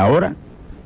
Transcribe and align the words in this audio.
Ahora 0.00 0.34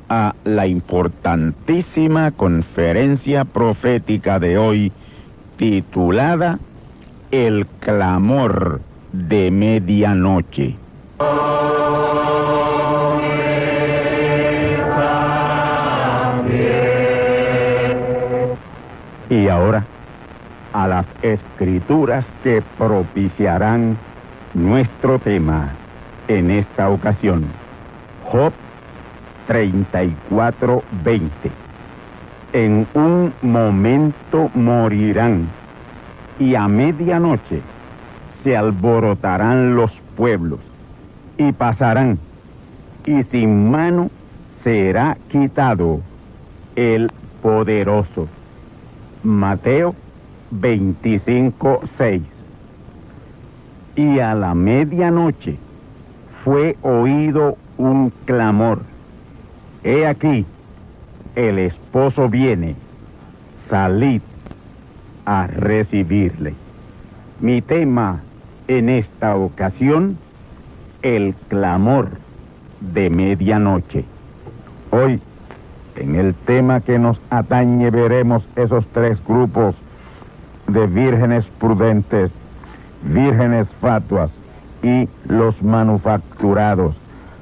a 0.09 0.35
la 0.43 0.67
importantísima 0.67 2.31
conferencia 2.31 3.45
profética 3.45 4.39
de 4.39 4.57
hoy 4.57 4.91
titulada 5.57 6.59
El 7.31 7.65
clamor 7.79 8.81
de 9.11 9.49
medianoche. 9.51 10.75
Y 19.29 19.47
ahora 19.47 19.85
a 20.73 20.87
las 20.87 21.07
escrituras 21.21 22.25
que 22.43 22.61
propiciarán 22.77 23.97
nuestro 24.53 25.19
tema 25.19 25.69
en 26.27 26.51
esta 26.51 26.89
ocasión. 26.89 27.45
Job 28.25 28.53
34:20. 29.47 31.51
En 32.53 32.87
un 32.93 33.33
momento 33.41 34.49
morirán 34.53 35.47
y 36.39 36.55
a 36.55 36.67
medianoche 36.67 37.61
se 38.43 38.55
alborotarán 38.55 39.75
los 39.75 39.91
pueblos 40.15 40.59
y 41.37 41.51
pasarán 41.51 42.17
y 43.05 43.23
sin 43.23 43.69
mano 43.69 44.09
será 44.63 45.17
quitado 45.29 45.99
el 46.75 47.11
poderoso. 47.41 48.27
Mateo 49.23 49.95
25:6. 50.51 52.21
Y 53.95 54.19
a 54.19 54.33
la 54.33 54.53
medianoche 54.53 55.57
fue 56.43 56.77
oído 56.81 57.57
un 57.77 58.11
clamor 58.25 58.81
He 59.85 60.07
aquí, 60.07 60.47
el 61.35 61.59
esposo 61.59 62.27
viene, 62.27 62.75
salid 63.69 64.23
a 65.27 65.45
recibirle. 65.45 66.55
Mi 67.39 67.61
tema 67.61 68.23
en 68.67 68.89
esta 68.89 69.35
ocasión, 69.35 70.17
el 71.03 71.35
clamor 71.49 72.09
de 72.81 73.11
medianoche. 73.11 74.05
Hoy, 74.89 75.21
en 75.97 76.15
el 76.15 76.33
tema 76.33 76.81
que 76.81 76.97
nos 76.97 77.21
atañe, 77.29 77.91
veremos 77.91 78.43
esos 78.55 78.87
tres 78.87 79.23
grupos 79.23 79.75
de 80.67 80.87
vírgenes 80.87 81.45
prudentes, 81.59 82.31
vírgenes 83.03 83.67
fatuas 83.79 84.31
y 84.81 85.07
los 85.27 85.61
manufacturados 85.61 86.95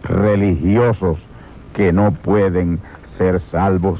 religiosos 0.04 1.20
que 1.74 1.92
no 1.92 2.12
pueden 2.12 2.80
ser 3.18 3.40
salvos. 3.40 4.00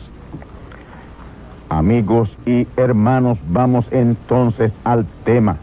Amigos 1.70 2.30
y 2.46 2.68
hermanos, 2.78 3.40
vamos 3.48 3.86
entonces 3.92 4.72
al 4.84 5.06
tema. 5.26 5.58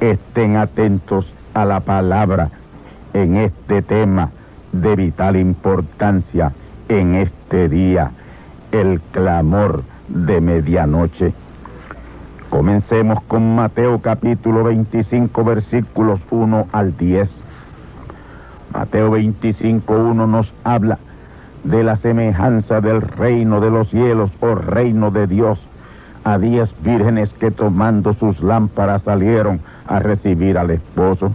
Estén 0.00 0.56
atentos 0.56 1.32
a 1.54 1.64
la 1.64 1.80
palabra 1.80 2.50
en 3.12 3.36
este 3.36 3.82
tema 3.82 4.30
de 4.72 4.94
vital 4.96 5.36
importancia 5.36 6.52
en 6.88 7.14
este 7.14 7.68
día, 7.68 8.10
el 8.72 9.00
clamor 9.12 9.82
de 10.08 10.40
medianoche. 10.40 11.32
Comencemos 12.50 13.22
con 13.22 13.54
Mateo 13.54 14.00
capítulo 14.00 14.64
25 14.64 15.44
versículos 15.44 16.20
1 16.30 16.66
al 16.72 16.96
10. 16.96 17.30
Mateo 18.72 19.10
25.1 19.10 20.28
nos 20.28 20.52
habla 20.64 20.98
de 21.64 21.82
la 21.84 21.96
semejanza 21.96 22.80
del 22.80 23.02
reino 23.02 23.60
de 23.60 23.70
los 23.70 23.88
cielos 23.90 24.30
o 24.40 24.54
reino 24.54 25.10
de 25.10 25.26
Dios 25.26 25.58
a 26.24 26.38
diez 26.38 26.72
vírgenes 26.82 27.30
que 27.30 27.50
tomando 27.50 28.14
sus 28.14 28.40
lámparas 28.42 29.02
salieron 29.02 29.60
a 29.86 29.98
recibir 29.98 30.58
al 30.58 30.70
esposo. 30.70 31.32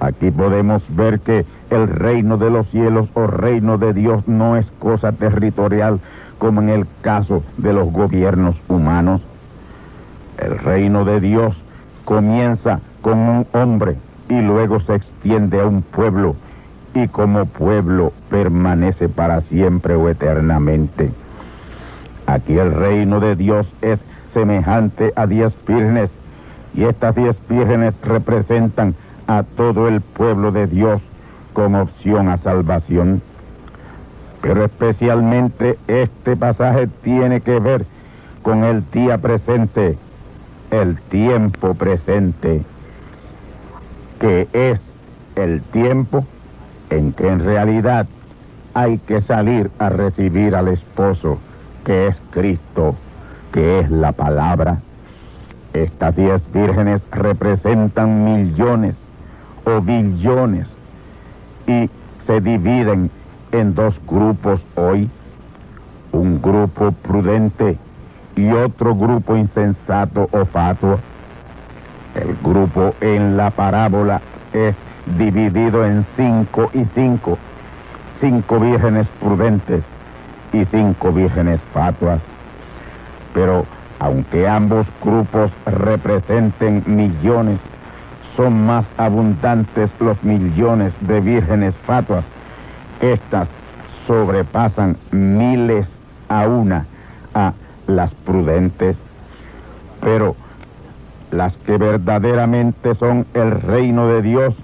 Aquí 0.00 0.30
podemos 0.30 0.82
ver 0.88 1.20
que 1.20 1.46
el 1.70 1.88
reino 1.88 2.36
de 2.36 2.50
los 2.50 2.68
cielos 2.68 3.08
o 3.14 3.26
reino 3.26 3.78
de 3.78 3.92
Dios 3.94 4.26
no 4.28 4.56
es 4.56 4.66
cosa 4.78 5.12
territorial 5.12 6.00
como 6.38 6.60
en 6.60 6.68
el 6.68 6.86
caso 7.00 7.42
de 7.56 7.72
los 7.72 7.90
gobiernos 7.90 8.56
humanos. 8.68 9.22
El 10.38 10.58
reino 10.58 11.04
de 11.04 11.20
Dios 11.20 11.56
comienza 12.04 12.80
con 13.00 13.18
un 13.18 13.46
hombre 13.52 13.96
y 14.28 14.40
luego 14.40 14.80
se 14.80 14.94
extiende 14.96 15.60
a 15.60 15.66
un 15.66 15.82
pueblo 15.82 16.36
y 16.94 17.08
como 17.08 17.46
pueblo 17.46 18.12
permanece 18.30 19.08
para 19.08 19.40
siempre 19.42 19.94
o 19.94 20.08
eternamente. 20.08 21.10
Aquí 22.26 22.56
el 22.56 22.72
reino 22.72 23.20
de 23.20 23.36
Dios 23.36 23.66
es 23.82 24.00
semejante 24.32 25.12
a 25.16 25.26
diez 25.26 25.52
vírgenes 25.66 26.10
y 26.74 26.84
estas 26.84 27.14
diez 27.14 27.36
vírgenes 27.48 27.94
representan 28.02 28.94
a 29.26 29.42
todo 29.42 29.88
el 29.88 30.00
pueblo 30.00 30.52
de 30.52 30.66
Dios 30.66 31.00
con 31.52 31.74
opción 31.74 32.28
a 32.28 32.38
salvación. 32.38 33.22
Pero 34.40 34.64
especialmente 34.64 35.78
este 35.88 36.36
pasaje 36.36 36.88
tiene 37.02 37.40
que 37.40 37.58
ver 37.60 37.86
con 38.42 38.64
el 38.64 38.84
día 38.90 39.18
presente, 39.18 39.96
el 40.70 40.96
tiempo 40.96 41.74
presente 41.74 42.62
que 44.18 44.48
es 44.52 44.80
el 45.36 45.62
tiempo 45.62 46.24
en 46.90 47.12
que 47.12 47.28
en 47.28 47.44
realidad 47.44 48.06
hay 48.74 48.98
que 48.98 49.20
salir 49.22 49.70
a 49.78 49.88
recibir 49.88 50.54
al 50.54 50.68
esposo, 50.68 51.38
que 51.84 52.08
es 52.08 52.16
Cristo, 52.30 52.96
que 53.52 53.80
es 53.80 53.90
la 53.90 54.12
palabra. 54.12 54.78
Estas 55.72 56.14
diez 56.16 56.42
vírgenes 56.52 57.02
representan 57.10 58.24
millones 58.24 58.96
o 59.64 59.80
billones 59.80 60.66
y 61.66 61.88
se 62.26 62.40
dividen 62.40 63.10
en 63.52 63.74
dos 63.74 63.94
grupos 64.06 64.60
hoy, 64.76 65.08
un 66.12 66.40
grupo 66.40 66.92
prudente 66.92 67.78
y 68.36 68.50
otro 68.50 68.94
grupo 68.94 69.36
insensato 69.36 70.28
o 70.32 70.44
fatuo. 70.44 70.98
El 72.14 72.36
grupo 72.42 72.94
en 73.00 73.36
la 73.36 73.50
parábola 73.50 74.20
es 74.52 74.76
dividido 75.18 75.84
en 75.84 76.06
cinco 76.16 76.70
y 76.72 76.84
cinco, 76.94 77.38
cinco 78.20 78.60
vírgenes 78.60 79.06
prudentes 79.20 79.82
y 80.52 80.64
cinco 80.66 81.12
vírgenes 81.12 81.60
fatuas. 81.72 82.20
Pero 83.32 83.66
aunque 83.98 84.46
ambos 84.46 84.86
grupos 85.02 85.50
representen 85.66 86.84
millones, 86.86 87.58
son 88.36 88.66
más 88.66 88.84
abundantes 88.96 89.90
los 90.00 90.22
millones 90.22 90.92
de 91.00 91.20
vírgenes 91.20 91.74
fatuas. 91.86 92.24
Estas 93.00 93.48
sobrepasan 94.06 94.96
miles 95.10 95.86
a 96.28 96.46
una 96.46 96.86
a 97.34 97.52
las 97.86 98.12
prudentes, 98.12 98.96
pero 100.00 100.36
las 101.34 101.56
que 101.66 101.78
verdaderamente 101.78 102.94
son 102.94 103.26
el 103.34 103.60
reino 103.60 104.06
de 104.06 104.22
Dios 104.22 104.54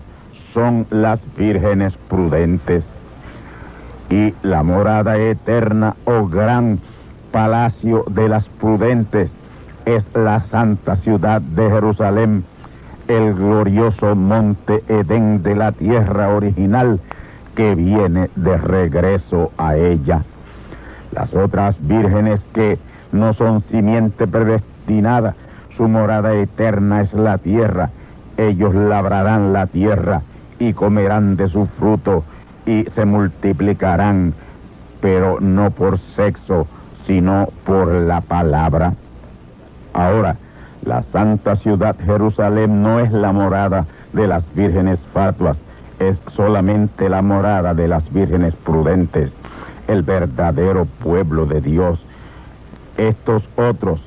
son 0.55 0.87
las 0.91 1.19
vírgenes 1.37 1.95
prudentes. 2.09 2.85
Y 4.09 4.35
la 4.43 4.63
morada 4.63 5.19
eterna 5.19 5.97
o 6.05 6.13
oh 6.13 6.29
gran 6.29 6.79
palacio 7.33 8.05
de 8.09 8.29
las 8.29 8.49
prudentes 8.49 9.31
es 9.85 10.05
la 10.15 10.43
santa 10.43 10.97
ciudad 10.97 11.41
de 11.41 11.71
Jerusalén, 11.71 12.45
el 13.09 13.35
glorioso 13.35 14.15
monte 14.15 14.85
Edén 14.89 15.43
de 15.43 15.57
la 15.57 15.73
tierra 15.73 16.29
original 16.29 17.01
que 17.57 17.75
viene 17.75 18.31
de 18.37 18.57
regreso 18.57 19.51
a 19.59 19.77
ella. 19.77 20.23
Las 21.13 21.35
otras 21.35 21.75
vírgenes 21.81 22.41
que 22.55 22.79
no 23.11 23.33
son 23.35 23.65
simiente 23.71 24.29
predestinada, 24.29 25.35
su 25.77 25.89
morada 25.89 26.35
eterna 26.35 27.03
es 27.03 27.13
la 27.13 27.39
tierra. 27.39 27.91
Ellos 28.37 28.75
labrarán 28.75 29.53
la 29.53 29.67
tierra 29.67 30.23
y 30.59 30.73
comerán 30.73 31.37
de 31.37 31.49
su 31.49 31.67
fruto 31.67 32.25
y 32.67 32.85
se 32.95 33.05
multiplicarán, 33.05 34.35
pero 35.01 35.41
no 35.41 35.71
por 35.71 35.99
sexo, 36.17 36.67
sino 37.07 37.49
por 37.65 37.93
la 37.93 38.21
palabra. 38.21 38.95
Ahora, 39.93 40.37
la 40.85 41.03
santa 41.13 41.57
ciudad 41.57 41.97
Jerusalén 42.05 42.83
no 42.83 43.01
es 43.01 43.13
la 43.13 43.33
morada 43.33 43.87
de 44.13 44.27
las 44.27 44.45
vírgenes 44.55 45.01
fatuas, 45.13 45.57
es 45.99 46.17
solamente 46.35 47.09
la 47.09 47.23
morada 47.23 47.75
de 47.75 47.89
las 47.89 48.11
vírgenes 48.13 48.55
prudentes, 48.55 49.31
el 49.89 50.03
verdadero 50.03 50.87
pueblo 51.03 51.47
de 51.47 51.61
Dios. 51.61 52.01
Estos 52.97 53.43
otros, 53.57 54.01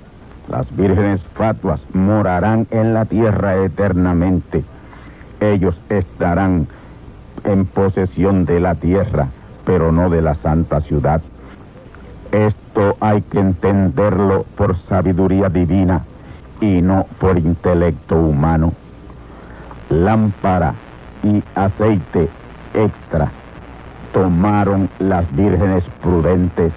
las 0.49 0.75
vírgenes 0.75 1.21
fatuas, 1.35 1.81
morarán 1.93 2.67
en 2.71 2.93
la 2.93 3.05
tierra 3.05 3.55
eternamente. 3.63 4.63
Ellos 5.39 5.79
estarán 5.89 6.67
en 7.43 7.65
posesión 7.65 8.45
de 8.45 8.59
la 8.59 8.75
tierra, 8.75 9.27
pero 9.65 9.91
no 9.91 10.09
de 10.09 10.21
la 10.21 10.35
santa 10.35 10.81
ciudad. 10.81 11.21
Esto 12.31 12.97
hay 12.99 13.21
que 13.21 13.39
entenderlo 13.39 14.45
por 14.57 14.77
sabiduría 14.77 15.49
divina 15.49 16.01
y 16.61 16.81
no 16.81 17.05
por 17.19 17.37
intelecto 17.37 18.15
humano. 18.15 18.73
Lámpara 19.89 20.73
y 21.23 21.43
aceite 21.55 22.29
extra 22.73 23.31
tomaron 24.13 24.89
las 24.99 25.29
vírgenes 25.35 25.83
prudentes, 26.01 26.71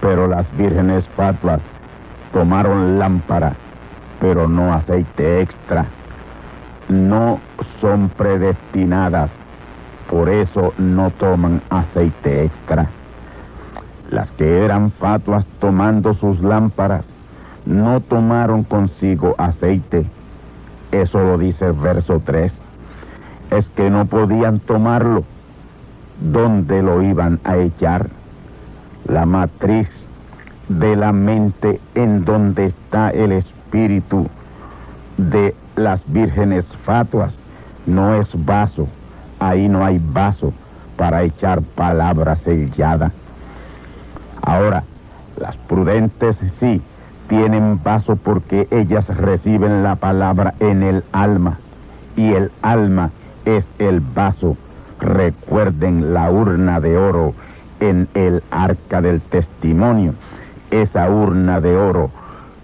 pero 0.00 0.28
las 0.28 0.46
vírgenes 0.56 1.06
fatuas 1.08 1.60
tomaron 2.34 2.98
lámpara, 2.98 3.52
pero 4.20 4.48
no 4.48 4.74
aceite 4.74 5.40
extra. 5.40 5.86
No 6.88 7.38
son 7.80 8.08
predestinadas, 8.10 9.30
por 10.10 10.28
eso 10.28 10.74
no 10.76 11.10
toman 11.10 11.62
aceite 11.70 12.44
extra. 12.44 12.88
Las 14.10 14.30
que 14.32 14.64
eran 14.64 14.90
fatuas 14.90 15.46
tomando 15.60 16.12
sus 16.14 16.40
lámparas 16.40 17.04
no 17.66 18.00
tomaron 18.00 18.64
consigo 18.64 19.36
aceite. 19.38 20.04
Eso 20.90 21.20
lo 21.20 21.38
dice 21.38 21.66
el 21.66 21.72
verso 21.72 22.20
3. 22.24 22.52
Es 23.52 23.66
que 23.76 23.90
no 23.90 24.06
podían 24.06 24.58
tomarlo. 24.58 25.24
¿Dónde 26.20 26.82
lo 26.82 27.00
iban 27.00 27.38
a 27.44 27.56
echar? 27.58 28.08
La 29.06 29.24
matriz 29.24 29.88
de 30.68 30.96
la 30.96 31.12
mente 31.12 31.80
en 31.94 32.24
donde 32.24 32.66
está 32.66 33.10
el 33.10 33.32
espíritu 33.32 34.28
de 35.16 35.54
las 35.76 36.00
vírgenes 36.06 36.64
fatuas 36.84 37.34
no 37.86 38.14
es 38.14 38.28
vaso. 38.44 38.88
Ahí 39.38 39.68
no 39.68 39.84
hay 39.84 40.00
vaso 40.02 40.52
para 40.96 41.22
echar 41.22 41.62
palabra 41.62 42.36
sellada. 42.36 43.12
Ahora, 44.42 44.84
las 45.38 45.56
prudentes 45.56 46.36
sí 46.60 46.80
tienen 47.28 47.80
vaso 47.82 48.16
porque 48.16 48.68
ellas 48.70 49.06
reciben 49.08 49.82
la 49.82 49.96
palabra 49.96 50.54
en 50.60 50.82
el 50.82 51.02
alma 51.12 51.58
y 52.16 52.32
el 52.32 52.50
alma 52.62 53.10
es 53.44 53.64
el 53.78 54.00
vaso. 54.00 54.56
Recuerden 55.00 56.14
la 56.14 56.30
urna 56.30 56.80
de 56.80 56.96
oro 56.96 57.34
en 57.80 58.08
el 58.14 58.42
arca 58.50 59.02
del 59.02 59.20
testimonio. 59.20 60.14
Esa 60.74 61.08
urna 61.08 61.60
de 61.60 61.76
oro 61.76 62.10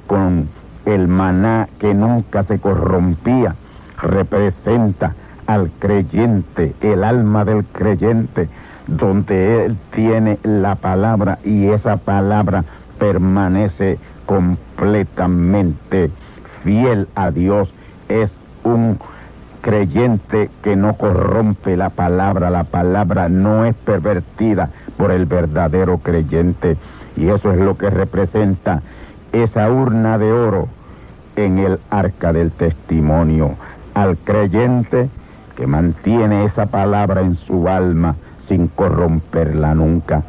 con 0.08 0.48
el 0.84 1.06
maná 1.06 1.68
que 1.78 1.94
nunca 1.94 2.42
se 2.42 2.58
corrompía 2.58 3.54
representa 4.02 5.14
al 5.46 5.70
creyente, 5.78 6.74
el 6.80 7.04
alma 7.04 7.44
del 7.44 7.64
creyente 7.66 8.48
donde 8.88 9.64
Él 9.64 9.76
tiene 9.94 10.40
la 10.42 10.74
palabra 10.74 11.38
y 11.44 11.68
esa 11.68 11.98
palabra 11.98 12.64
permanece 12.98 14.00
completamente 14.26 16.10
fiel 16.64 17.06
a 17.14 17.30
Dios. 17.30 17.72
Es 18.08 18.32
un 18.64 18.98
creyente 19.60 20.50
que 20.64 20.74
no 20.74 20.94
corrompe 20.94 21.76
la 21.76 21.90
palabra, 21.90 22.50
la 22.50 22.64
palabra 22.64 23.28
no 23.28 23.64
es 23.64 23.76
pervertida 23.76 24.70
por 24.96 25.12
el 25.12 25.26
verdadero 25.26 25.98
creyente. 25.98 26.76
Y 27.16 27.28
eso 27.28 27.52
es 27.52 27.58
lo 27.58 27.76
que 27.76 27.90
representa 27.90 28.82
esa 29.32 29.70
urna 29.70 30.18
de 30.18 30.32
oro 30.32 30.68
en 31.36 31.58
el 31.58 31.78
arca 31.90 32.32
del 32.32 32.50
testimonio. 32.50 33.54
Al 33.94 34.16
creyente 34.18 35.08
que 35.56 35.66
mantiene 35.66 36.44
esa 36.44 36.66
palabra 36.66 37.20
en 37.20 37.36
su 37.36 37.68
alma, 37.68 38.16
sin 38.48 38.68
corromperla 38.68 39.74
nunca. 39.74 40.22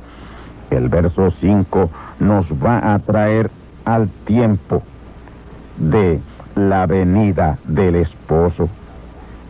El 0.70 0.90
verso 0.90 1.32
5 1.32 1.90
nos 2.20 2.46
va 2.64 2.94
a 2.94 3.00
traer 3.00 3.50
al 3.86 4.10
tiempo 4.26 4.84
de 5.78 6.20
la 6.56 6.86
venida 6.86 7.58
del 7.66 7.96
esposo. 7.96 8.70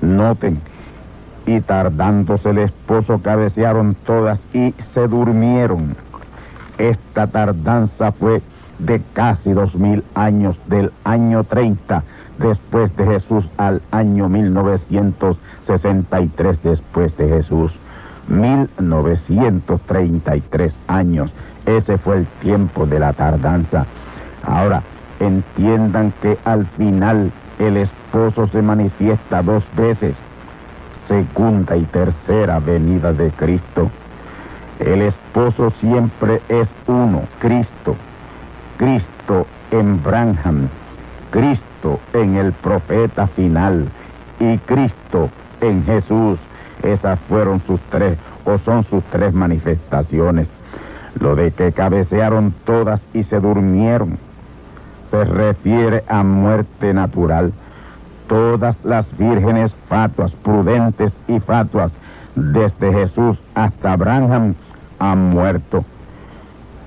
Noten, 0.01 0.59
y 1.45 1.61
tardándose 1.61 2.49
el 2.51 2.59
esposo 2.59 3.19
cabecearon 3.21 3.95
todas 4.05 4.39
y 4.53 4.73
se 4.93 5.07
durmieron. 5.07 5.95
Esta 6.81 7.27
tardanza 7.27 8.11
fue 8.11 8.41
de 8.79 8.99
casi 9.13 9.53
dos 9.53 9.75
mil 9.75 10.03
años, 10.15 10.57
del 10.65 10.91
año 11.03 11.43
30 11.43 12.01
después 12.39 12.97
de 12.97 13.05
Jesús 13.05 13.47
al 13.57 13.83
año 13.91 14.27
1963 14.29 16.63
después 16.63 17.15
de 17.17 17.29
Jesús. 17.29 17.71
1933 18.29 20.73
años. 20.87 21.31
Ese 21.67 21.99
fue 21.99 22.17
el 22.17 22.25
tiempo 22.41 22.87
de 22.87 22.97
la 22.97 23.13
tardanza. 23.13 23.85
Ahora, 24.41 24.81
entiendan 25.19 26.11
que 26.19 26.39
al 26.45 26.65
final 26.65 27.31
el 27.59 27.77
esposo 27.77 28.47
se 28.47 28.63
manifiesta 28.63 29.43
dos 29.43 29.63
veces, 29.77 30.15
segunda 31.07 31.77
y 31.77 31.83
tercera 31.83 32.57
venida 32.57 33.13
de 33.13 33.29
Cristo. 33.29 33.91
El 34.81 35.03
esposo 35.03 35.71
siempre 35.79 36.41
es 36.49 36.67
uno, 36.87 37.21
Cristo. 37.39 37.95
Cristo 38.77 39.45
en 39.69 40.01
Branham, 40.03 40.67
Cristo 41.29 41.99
en 42.13 42.35
el 42.35 42.51
profeta 42.51 43.27
final 43.27 43.87
y 44.39 44.57
Cristo 44.57 45.29
en 45.61 45.85
Jesús 45.85 46.39
esas 46.83 47.19
fueron 47.29 47.61
sus 47.67 47.79
tres, 47.91 48.17
o 48.43 48.57
son 48.57 48.83
sus 48.85 49.03
tres 49.05 49.33
manifestaciones. 49.33 50.47
Lo 51.19 51.35
de 51.35 51.51
que 51.51 51.71
cabecearon 51.71 52.53
todas 52.65 53.01
y 53.13 53.23
se 53.23 53.39
durmieron. 53.39 54.17
se 55.11 55.25
refiere 55.25 56.03
a 56.07 56.23
muerte 56.23 56.93
natural. 56.93 57.51
Todas 58.27 58.77
las 58.85 59.05
vírgenes 59.17 59.73
fatuas, 59.89 60.31
prudentes 60.31 61.11
y 61.27 61.39
fatuas, 61.41 61.91
desde 62.33 62.93
Jesús 62.93 63.37
hasta 63.53 63.91
Abraham, 63.91 64.55
han 65.01 65.31
muerto. 65.31 65.83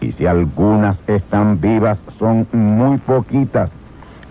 Y 0.01 0.13
si 0.13 0.27
algunas 0.27 0.97
están 1.09 1.61
vivas, 1.61 1.99
son 2.19 2.47
muy 2.53 2.99
poquitas. 2.99 3.71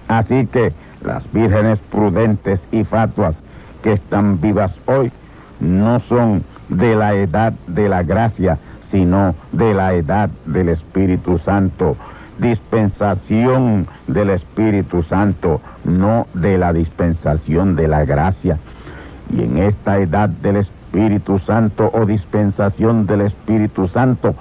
Así 0.07 0.47
que 0.47 0.73
las 1.03 1.29
vírgenes 1.33 1.79
prudentes 1.91 2.59
y 2.71 2.85
fatuas 2.85 3.35
que 3.81 3.93
están 3.93 4.39
vivas 4.39 4.71
hoy 4.85 5.11
no 5.59 5.99
son 5.99 6.43
de 6.69 6.95
la 6.95 7.13
edad 7.13 7.53
de 7.67 7.89
la 7.89 8.03
gracia, 8.03 8.57
sino 8.89 9.35
de 9.51 9.73
la 9.73 9.93
edad 9.93 10.29
del 10.45 10.69
Espíritu 10.69 11.37
Santo. 11.39 11.97
Dispensación 12.39 13.87
del 14.07 14.29
Espíritu 14.29 15.03
Santo, 15.03 15.61
no 15.83 16.27
de 16.33 16.57
la 16.57 16.71
dispensación 16.71 17.75
de 17.75 17.87
la 17.89 18.05
gracia. 18.05 18.57
Y 19.29 19.43
en 19.43 19.57
esta 19.57 19.97
edad 19.99 20.29
del 20.29 20.57
Espíritu 20.93 21.39
Santo 21.39 21.89
o 21.91 22.05
dispensación 22.05 23.07
del 23.07 23.21
Espíritu 23.21 23.87
Santo, 23.87 24.35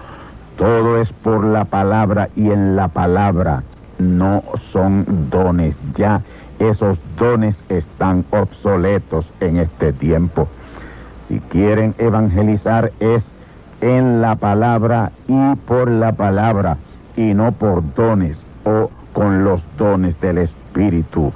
todo 0.58 1.00
es 1.00 1.10
por 1.10 1.46
la 1.46 1.64
palabra 1.64 2.28
y 2.36 2.50
en 2.50 2.76
la 2.76 2.88
palabra 2.88 3.62
no 3.98 4.42
son 4.70 5.30
dones. 5.30 5.74
Ya 5.96 6.20
esos 6.58 6.98
dones 7.16 7.56
están 7.70 8.26
obsoletos 8.28 9.24
en 9.40 9.60
este 9.60 9.94
tiempo. 9.94 10.46
Si 11.26 11.40
quieren 11.40 11.94
evangelizar 11.96 12.92
es 13.00 13.22
en 13.80 14.20
la 14.20 14.36
palabra 14.36 15.10
y 15.28 15.54
por 15.66 15.90
la 15.90 16.12
palabra 16.12 16.76
y 17.16 17.32
no 17.32 17.52
por 17.52 17.94
dones 17.94 18.36
o 18.64 18.90
con 19.14 19.42
los 19.42 19.62
dones 19.78 20.20
del 20.20 20.36
Espíritu. 20.36 21.32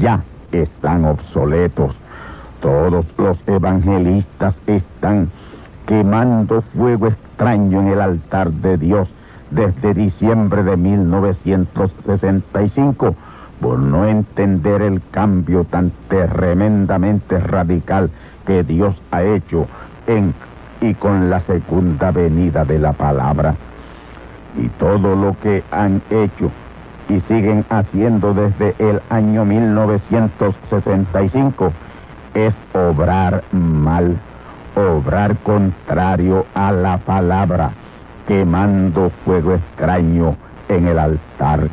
Ya 0.00 0.22
están 0.52 1.06
obsoletos. 1.06 1.99
Todos 2.60 3.06
los 3.16 3.38
evangelistas 3.46 4.54
están 4.66 5.30
quemando 5.86 6.62
fuego 6.74 7.06
extraño 7.08 7.80
en 7.80 7.88
el 7.88 8.00
altar 8.00 8.50
de 8.50 8.76
Dios 8.76 9.08
desde 9.50 9.94
diciembre 9.94 10.62
de 10.62 10.76
1965 10.76 13.16
por 13.60 13.78
no 13.78 14.06
entender 14.06 14.82
el 14.82 15.00
cambio 15.10 15.64
tan 15.64 15.90
tremendamente 16.08 17.38
radical 17.38 18.10
que 18.46 18.62
Dios 18.62 18.94
ha 19.10 19.22
hecho 19.22 19.66
en 20.06 20.34
y 20.80 20.94
con 20.94 21.28
la 21.28 21.40
segunda 21.40 22.10
venida 22.10 22.64
de 22.64 22.78
la 22.78 22.92
palabra. 22.92 23.54
Y 24.56 24.68
todo 24.78 25.14
lo 25.14 25.36
que 25.40 25.62
han 25.70 26.00
hecho 26.10 26.50
y 27.08 27.20
siguen 27.20 27.64
haciendo 27.68 28.34
desde 28.34 28.74
el 28.78 29.00
año 29.10 29.44
1965 29.44 31.72
es 32.34 32.54
obrar 32.72 33.42
mal, 33.52 34.18
obrar 34.76 35.36
contrario 35.38 36.46
a 36.54 36.72
la 36.72 36.98
palabra, 36.98 37.70
quemando 38.26 39.10
fuego 39.24 39.54
extraño 39.54 40.36
en 40.68 40.86
el 40.86 40.98
altar. 40.98 41.68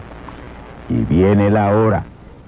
Y 0.89 1.03
viene 1.03 1.49
la 1.49 1.75
hora, 1.75 2.03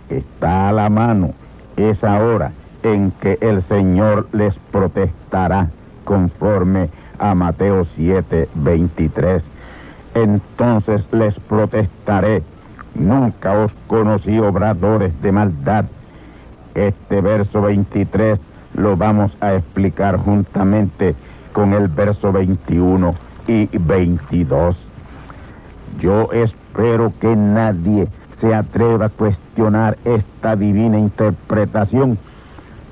está 0.10 0.70
a 0.70 0.72
la 0.72 0.90
mano, 0.90 1.34
esa 1.78 2.20
hora 2.22 2.52
en 2.84 3.12
que 3.12 3.38
el 3.42 3.62
Señor 3.64 4.28
les 4.32 4.56
protestará 4.72 5.70
conforme 6.04 6.90
a 7.20 7.36
Mateo 7.36 7.86
7, 7.96 8.50
23. 8.56 9.44
Entonces 10.16 11.04
les 11.12 11.40
protestaré, 11.40 12.44
nunca 12.96 13.54
os 13.54 13.72
conocí 13.88 14.40
obradores 14.40 15.14
de 15.22 15.32
maldad. 15.32 15.86
Este 16.76 17.22
verso 17.22 17.62
23 17.62 18.40
lo 18.76 18.96
vamos 18.96 19.32
a 19.42 19.56
explicar 19.56 20.18
juntamente 20.18 21.16
con 21.54 21.74
el 21.74 21.88
verso 21.88 22.32
21 22.32 23.16
y 23.48 23.68
22. 23.78 24.78
Yo 26.00 26.32
espero 26.32 27.12
que 27.20 27.36
nadie 27.36 28.08
se 28.40 28.54
atreva 28.54 29.06
a 29.06 29.10
cuestionar 29.10 29.98
esta 30.06 30.56
divina 30.56 30.98
interpretación, 30.98 32.18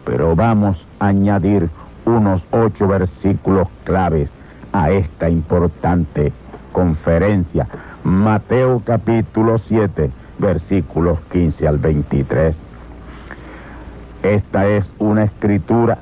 pero 0.03 0.35
vamos 0.35 0.83
a 0.99 1.07
añadir 1.07 1.69
unos 2.05 2.41
ocho 2.51 2.87
versículos 2.87 3.67
claves 3.83 4.29
a 4.73 4.91
esta 4.91 5.29
importante 5.29 6.33
conferencia. 6.71 7.67
Mateo 8.03 8.81
capítulo 8.85 9.59
7, 9.59 10.09
versículos 10.39 11.19
15 11.31 11.67
al 11.67 11.77
23. 11.77 12.66
Esta 14.27 14.67
es 14.67 14.85
una 14.99 15.23
escritura 15.23 15.99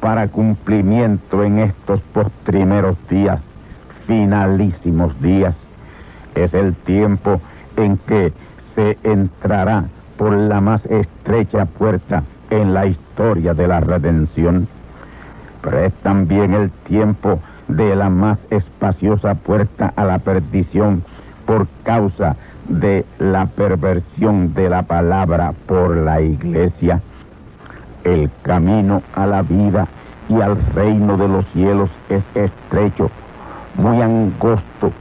para 0.00 0.28
cumplimiento 0.28 1.44
en 1.44 1.58
estos 1.58 2.00
postrimeros 2.14 2.96
días, 3.10 3.38
finalísimos 4.06 5.20
días. 5.20 5.54
Es 6.34 6.54
el 6.54 6.74
tiempo 6.74 7.38
en 7.76 7.98
que 7.98 8.32
se 8.74 8.96
entrará 9.02 9.84
por 10.16 10.32
la 10.32 10.62
más 10.62 10.86
estrecha 10.86 11.66
puerta 11.66 12.22
en 12.48 12.72
la 12.72 12.86
historia 12.86 13.52
de 13.52 13.68
la 13.68 13.80
redención, 13.80 14.66
pero 15.60 15.80
es 15.80 15.92
también 16.02 16.54
el 16.54 16.70
tiempo 16.70 17.40
de 17.68 17.94
la 17.94 18.08
más 18.08 18.38
espaciosa 18.48 19.34
puerta 19.34 19.92
a 19.96 20.06
la 20.06 20.18
perdición 20.18 21.04
por 21.44 21.66
causa 21.82 22.36
de 22.70 23.04
la 23.18 23.44
perversión 23.44 24.54
de 24.54 24.70
la 24.70 24.84
palabra 24.84 25.52
por 25.66 25.94
la 25.94 26.22
iglesia. 26.22 27.02
El 28.04 28.30
camino 28.42 29.02
a 29.14 29.26
la 29.26 29.42
vida 29.42 29.86
y 30.28 30.40
al 30.40 30.56
reino 30.74 31.16
de 31.16 31.28
los 31.28 31.44
cielos 31.48 31.90
es 32.08 32.22
estrecho, 32.34 33.10
muy 33.74 34.00
angosto, 34.00 34.92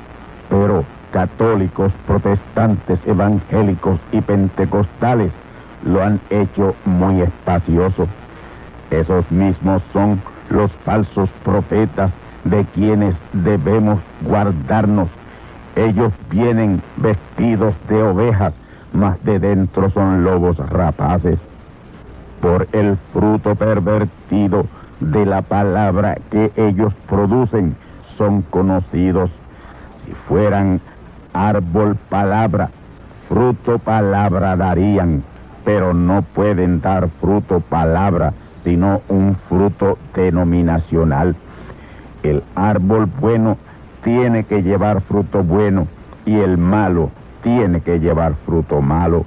pero 0.49 0.83
católicos, 1.11 1.91
protestantes, 2.07 2.99
evangélicos 3.05 3.99
y 4.11 4.21
pentecostales 4.21 5.31
lo 5.83 6.03
han 6.03 6.19
hecho 6.29 6.75
muy 6.85 7.21
espacioso. 7.21 8.07
Esos 8.91 9.29
mismos 9.31 9.81
son 9.93 10.21
los 10.49 10.71
falsos 10.83 11.29
profetas 11.43 12.11
de 12.43 12.65
quienes 12.73 13.15
debemos 13.33 13.99
guardarnos. 14.21 15.09
Ellos 15.75 16.11
vienen 16.29 16.81
vestidos 16.97 17.73
de 17.87 18.01
ovejas, 18.03 18.53
mas 18.93 19.23
de 19.23 19.39
dentro 19.39 19.89
son 19.91 20.23
lobos 20.23 20.57
rapaces. 20.57 21.39
Por 22.41 22.67
el 22.71 22.97
fruto 23.13 23.55
pervertido 23.55 24.65
de 24.99 25.25
la 25.25 25.41
palabra 25.41 26.17
que 26.31 26.51
ellos 26.55 26.93
producen 27.07 27.75
son 28.17 28.41
conocidos. 28.43 29.29
Si 30.05 30.13
fueran 30.27 30.81
árbol 31.33 31.95
palabra, 32.09 32.69
fruto 33.27 33.79
palabra 33.79 34.55
darían, 34.55 35.23
pero 35.65 35.93
no 35.93 36.21
pueden 36.21 36.81
dar 36.81 37.09
fruto 37.21 37.59
palabra, 37.59 38.33
sino 38.63 39.01
un 39.09 39.35
fruto 39.47 39.97
denominacional. 40.15 41.35
El 42.23 42.43
árbol 42.55 43.05
bueno 43.05 43.57
tiene 44.03 44.43
que 44.45 44.63
llevar 44.63 45.01
fruto 45.01 45.43
bueno 45.43 45.87
y 46.25 46.37
el 46.37 46.57
malo 46.57 47.11
tiene 47.43 47.81
que 47.81 47.99
llevar 47.99 48.33
fruto 48.45 48.81
malo. 48.81 49.25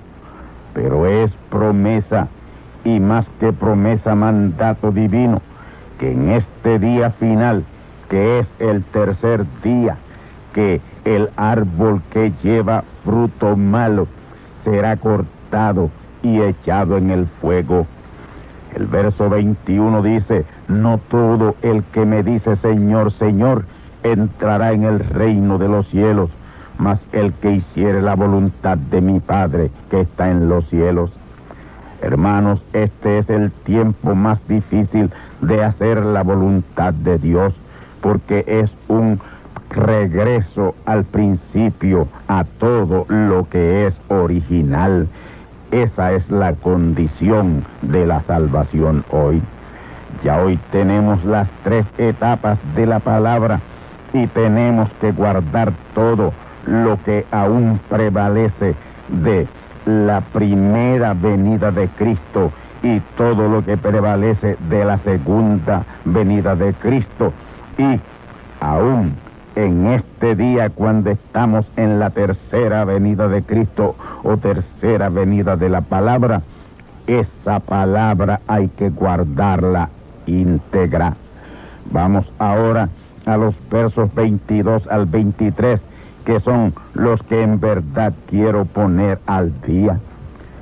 Pero 0.74 1.06
es 1.06 1.30
promesa 1.50 2.28
y 2.84 3.00
más 3.00 3.26
que 3.40 3.52
promesa 3.52 4.14
mandato 4.14 4.90
divino 4.90 5.40
que 5.98 6.12
en 6.12 6.30
este 6.30 6.78
día 6.78 7.10
final, 7.10 7.64
que 8.08 8.40
es 8.40 8.48
el 8.58 8.82
tercer 8.82 9.44
día, 9.62 9.96
que 10.52 10.80
el 11.04 11.30
árbol 11.36 12.02
que 12.10 12.32
lleva 12.42 12.84
fruto 13.04 13.56
malo 13.56 14.06
será 14.64 14.96
cortado 14.96 15.90
y 16.22 16.40
echado 16.40 16.96
en 16.96 17.10
el 17.10 17.26
fuego. 17.40 17.86
El 18.74 18.86
verso 18.86 19.28
21 19.28 20.02
dice, 20.02 20.44
no 20.68 20.98
todo 21.08 21.56
el 21.62 21.84
que 21.84 22.04
me 22.04 22.22
dice 22.22 22.56
Señor, 22.56 23.12
Señor, 23.12 23.64
entrará 24.02 24.72
en 24.72 24.84
el 24.84 24.98
reino 24.98 25.58
de 25.58 25.68
los 25.68 25.86
cielos, 25.88 26.30
mas 26.78 27.00
el 27.12 27.32
que 27.34 27.52
hiciere 27.52 28.02
la 28.02 28.16
voluntad 28.16 28.76
de 28.76 29.00
mi 29.00 29.20
Padre 29.20 29.70
que 29.90 30.00
está 30.00 30.30
en 30.30 30.48
los 30.48 30.68
cielos. 30.68 31.10
Hermanos, 32.02 32.60
este 32.72 33.18
es 33.18 33.30
el 33.30 33.52
tiempo 33.52 34.16
más 34.16 34.40
difícil 34.48 35.10
de 35.40 35.62
hacer 35.62 36.04
la 36.04 36.24
voluntad 36.24 36.92
de 36.92 37.16
Dios, 37.16 37.54
porque 38.00 38.44
es 38.46 38.72
un 38.88 39.20
regreso 39.70 40.74
al 40.84 41.04
principio, 41.04 42.08
a 42.26 42.44
todo 42.58 43.06
lo 43.08 43.48
que 43.48 43.86
es 43.86 43.94
original. 44.08 45.06
Esa 45.70 46.12
es 46.12 46.28
la 46.28 46.54
condición 46.54 47.64
de 47.82 48.04
la 48.04 48.20
salvación 48.22 49.04
hoy. 49.10 49.40
Ya 50.24 50.42
hoy 50.42 50.58
tenemos 50.72 51.24
las 51.24 51.48
tres 51.62 51.86
etapas 51.98 52.58
de 52.74 52.84
la 52.84 52.98
palabra 52.98 53.60
y 54.12 54.26
tenemos 54.26 54.90
que 55.00 55.12
guardar 55.12 55.72
todo 55.94 56.32
lo 56.66 56.98
que 57.04 57.24
aún 57.30 57.80
prevalece 57.88 58.74
de 59.08 59.46
la 59.86 60.20
primera 60.20 61.14
venida 61.14 61.70
de 61.70 61.88
Cristo 61.88 62.52
y 62.82 63.00
todo 63.16 63.48
lo 63.48 63.64
que 63.64 63.76
prevalece 63.76 64.56
de 64.68 64.84
la 64.84 64.98
segunda 64.98 65.84
venida 66.04 66.56
de 66.56 66.74
Cristo. 66.74 67.32
Y 67.78 68.00
aún 68.60 69.14
en 69.54 69.86
este 69.86 70.34
día 70.34 70.70
cuando 70.70 71.10
estamos 71.10 71.70
en 71.76 71.98
la 71.98 72.10
tercera 72.10 72.84
venida 72.84 73.28
de 73.28 73.42
Cristo 73.42 73.96
o 74.22 74.36
tercera 74.36 75.08
venida 75.08 75.56
de 75.56 75.68
la 75.68 75.82
palabra, 75.82 76.42
esa 77.06 77.60
palabra 77.60 78.40
hay 78.46 78.68
que 78.68 78.90
guardarla 78.90 79.90
íntegra. 80.26 81.14
Vamos 81.90 82.30
ahora 82.38 82.88
a 83.26 83.36
los 83.36 83.54
versos 83.70 84.14
22 84.14 84.86
al 84.88 85.06
23, 85.06 85.80
que 86.24 86.40
son 86.40 86.74
los 86.94 87.22
que 87.22 87.42
en 87.42 87.60
verdad 87.60 88.12
quiero 88.28 88.64
poner 88.64 89.18
al 89.26 89.52
día. 89.62 89.98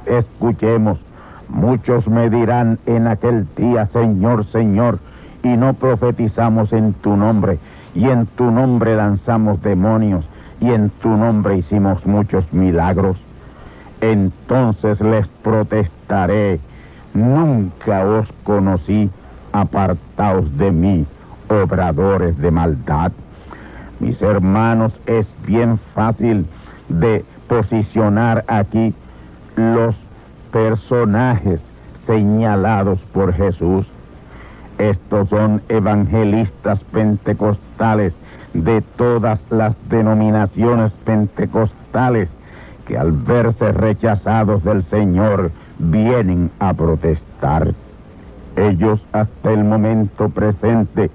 Escuchemos, 0.06 0.98
muchos 1.48 2.06
me 2.06 2.30
dirán 2.30 2.78
en 2.86 3.06
aquel 3.06 3.46
día, 3.56 3.86
Señor, 3.86 4.46
Señor, 4.46 4.98
y 5.42 5.48
no 5.48 5.74
profetizamos 5.74 6.72
en 6.72 6.92
tu 6.94 7.16
nombre, 7.16 7.58
y 7.94 8.08
en 8.08 8.26
tu 8.26 8.50
nombre 8.50 8.96
lanzamos 8.96 9.62
demonios, 9.62 10.24
y 10.60 10.70
en 10.70 10.90
tu 10.90 11.08
nombre 11.08 11.58
hicimos 11.58 12.04
muchos 12.06 12.52
milagros. 12.52 13.16
Entonces 14.00 15.00
les 15.00 15.26
protestaré, 15.42 16.60
nunca 17.14 18.04
os 18.04 18.28
conocí, 18.44 19.10
apartaos 19.52 20.56
de 20.56 20.70
mí 20.70 21.06
obradores 21.50 22.38
de 22.38 22.50
maldad. 22.50 23.12
Mis 24.00 24.20
hermanos, 24.22 24.92
es 25.06 25.26
bien 25.46 25.78
fácil 25.94 26.46
de 26.88 27.24
posicionar 27.48 28.44
aquí 28.48 28.94
los 29.56 29.94
personajes 30.50 31.60
señalados 32.06 32.98
por 33.12 33.34
Jesús. 33.34 33.86
Estos 34.78 35.28
son 35.28 35.60
evangelistas 35.68 36.82
pentecostales 36.84 38.14
de 38.54 38.80
todas 38.80 39.38
las 39.50 39.76
denominaciones 39.90 40.92
pentecostales 41.04 42.28
que 42.86 42.96
al 42.96 43.12
verse 43.12 43.70
rechazados 43.72 44.64
del 44.64 44.82
Señor 44.84 45.52
vienen 45.78 46.50
a 46.58 46.72
protestar. 46.72 47.74
Ellos 48.56 49.00
hasta 49.12 49.52
el 49.52 49.62
momento 49.64 50.30
presente 50.30 51.10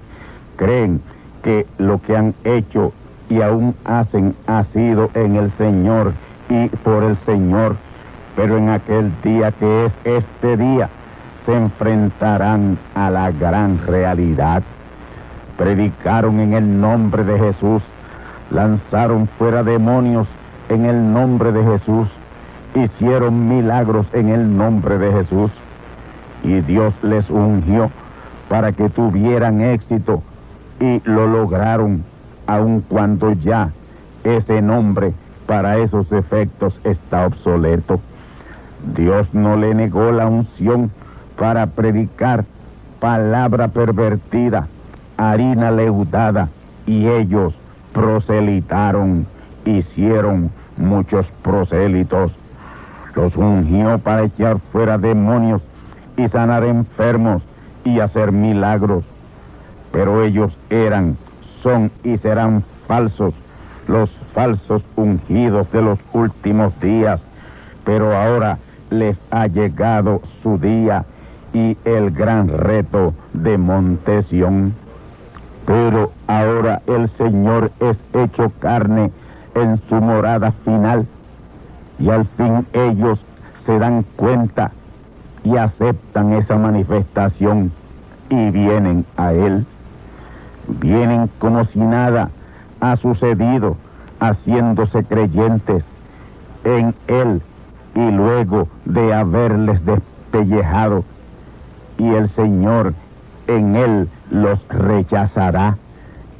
creen 0.56 1.02
que 1.46 1.64
lo 1.78 2.02
que 2.02 2.16
han 2.16 2.34
hecho 2.42 2.92
y 3.30 3.40
aún 3.40 3.76
hacen 3.84 4.34
ha 4.48 4.64
sido 4.64 5.10
en 5.14 5.36
el 5.36 5.52
Señor 5.52 6.12
y 6.48 6.66
por 6.78 7.04
el 7.04 7.16
Señor, 7.18 7.76
pero 8.34 8.58
en 8.58 8.68
aquel 8.68 9.12
día 9.22 9.52
que 9.52 9.84
es 9.84 9.92
este 10.02 10.56
día, 10.56 10.88
se 11.44 11.54
enfrentarán 11.54 12.78
a 12.96 13.10
la 13.10 13.30
gran 13.30 13.78
realidad. 13.86 14.64
Predicaron 15.56 16.40
en 16.40 16.52
el 16.52 16.80
nombre 16.80 17.22
de 17.22 17.38
Jesús, 17.38 17.80
lanzaron 18.50 19.28
fuera 19.38 19.62
demonios 19.62 20.26
en 20.68 20.84
el 20.84 21.12
nombre 21.12 21.52
de 21.52 21.62
Jesús, 21.62 22.08
hicieron 22.74 23.48
milagros 23.48 24.06
en 24.14 24.30
el 24.30 24.56
nombre 24.56 24.98
de 24.98 25.12
Jesús 25.12 25.52
y 26.42 26.60
Dios 26.62 26.92
les 27.02 27.30
ungió 27.30 27.88
para 28.48 28.72
que 28.72 28.88
tuvieran 28.88 29.60
éxito 29.60 30.24
y 30.80 31.00
lo 31.04 31.26
lograron 31.26 32.04
aun 32.46 32.80
cuando 32.80 33.32
ya 33.32 33.70
ese 34.24 34.62
nombre 34.62 35.12
para 35.46 35.78
esos 35.78 36.10
efectos 36.12 36.78
está 36.84 37.26
obsoleto. 37.26 38.00
Dios 38.96 39.32
no 39.32 39.56
le 39.56 39.74
negó 39.74 40.12
la 40.12 40.26
unción 40.26 40.90
para 41.38 41.66
predicar 41.66 42.44
palabra 43.00 43.68
pervertida, 43.68 44.68
harina 45.16 45.70
leudada, 45.70 46.48
y 46.86 47.06
ellos 47.08 47.54
proselitaron, 47.92 49.26
hicieron 49.64 50.50
muchos 50.76 51.26
prosélitos. 51.42 52.32
Los 53.14 53.34
ungió 53.36 53.98
para 53.98 54.24
echar 54.24 54.58
fuera 54.72 54.98
demonios 54.98 55.62
y 56.16 56.28
sanar 56.28 56.64
enfermos 56.64 57.42
y 57.84 58.00
hacer 58.00 58.30
milagros 58.30 59.04
pero 59.92 60.22
ellos 60.22 60.56
eran, 60.70 61.16
son 61.62 61.90
y 62.04 62.18
serán 62.18 62.64
falsos, 62.86 63.34
los 63.88 64.10
falsos 64.34 64.82
ungidos 64.96 65.70
de 65.72 65.82
los 65.82 65.98
últimos 66.12 66.78
días, 66.80 67.20
pero 67.84 68.16
ahora 68.16 68.58
les 68.90 69.16
ha 69.30 69.46
llegado 69.46 70.20
su 70.42 70.58
día 70.58 71.04
y 71.52 71.76
el 71.84 72.10
gran 72.10 72.48
reto 72.48 73.14
de 73.32 73.58
Montesión. 73.58 74.74
Pero 75.64 76.12
ahora 76.26 76.82
el 76.86 77.08
Señor 77.10 77.72
es 77.80 77.96
hecho 78.12 78.52
carne 78.60 79.10
en 79.54 79.80
su 79.88 79.96
morada 79.96 80.52
final 80.64 81.06
y 81.98 82.10
al 82.10 82.26
fin 82.36 82.66
ellos 82.72 83.18
se 83.64 83.78
dan 83.78 84.04
cuenta 84.16 84.70
y 85.42 85.56
aceptan 85.56 86.34
esa 86.34 86.56
manifestación 86.56 87.72
y 88.28 88.50
vienen 88.50 89.04
a 89.16 89.32
Él 89.32 89.66
vienen 90.68 91.30
como 91.38 91.64
si 91.66 91.78
nada 91.78 92.30
ha 92.80 92.96
sucedido, 92.96 93.76
haciéndose 94.20 95.04
creyentes 95.04 95.84
en 96.64 96.94
Él 97.06 97.42
y 97.94 98.10
luego 98.10 98.68
de 98.84 99.14
haberles 99.14 99.80
despellejado, 99.84 101.04
y 101.98 102.08
el 102.08 102.28
Señor 102.30 102.94
en 103.46 103.76
Él 103.76 104.08
los 104.30 104.58
rechazará, 104.68 105.76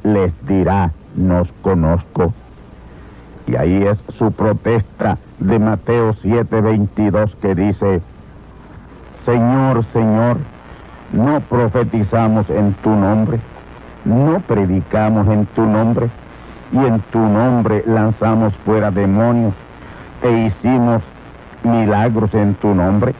les 0.03 0.31
dirá, 0.47 0.91
nos 1.15 1.51
conozco. 1.61 2.33
Y 3.47 3.55
ahí 3.55 3.83
es 3.83 3.97
su 4.17 4.31
protesta 4.31 5.17
de 5.39 5.57
Mateo 5.57 6.13
7:22 6.13 7.33
que 7.41 7.55
dice, 7.55 8.01
Señor, 9.25 9.85
Señor, 9.93 10.37
no 11.13 11.39
profetizamos 11.41 12.49
en 12.49 12.73
tu 12.75 12.89
nombre 12.89 13.39
no 14.07 14.39
predicamos 14.39 15.27
en 15.27 15.45
tu 15.47 15.65
nombre 15.65 16.09
y 16.71 16.77
en 16.77 16.99
tu 17.11 17.19
nombre 17.19 17.83
lanzamos 17.85 18.55
fuera 18.65 18.89
demonios 18.89 19.53
e 20.23 20.47
hicimos 20.47 21.03
milagros 21.63 22.33
en 22.33 22.55
tu 22.55 22.73
nombre. 22.73 23.13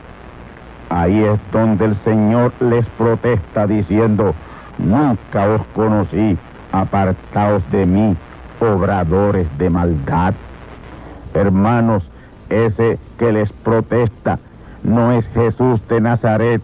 Ahí 0.89 1.21
es 1.21 1.39
donde 1.51 1.85
el 1.85 1.95
Señor 1.97 2.53
les 2.61 2.85
protesta 2.85 3.67
diciendo, 3.67 4.33
nunca 4.77 5.49
os 5.49 5.61
conocí, 5.75 6.37
apartaos 6.71 7.61
de 7.71 7.85
mí, 7.85 8.15
obradores 8.61 9.47
de 9.57 9.69
maldad. 9.69 10.33
Hermanos, 11.33 12.03
ese 12.49 12.97
que 13.19 13.33
les 13.33 13.51
protesta 13.51 14.39
no 14.83 15.11
es 15.11 15.27
Jesús 15.33 15.85
de 15.89 15.99
Nazaret, 15.99 16.61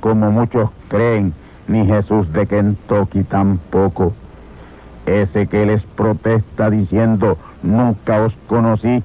como 0.00 0.30
muchos 0.30 0.70
creen, 0.88 1.34
ni 1.68 1.86
Jesús 1.86 2.32
de 2.32 2.46
Kentucky 2.46 3.22
tampoco. 3.22 4.14
Ese 5.06 5.46
que 5.46 5.64
les 5.64 5.82
protesta 5.82 6.70
diciendo, 6.70 7.38
nunca 7.62 8.22
os 8.22 8.34
conocí, 8.46 9.02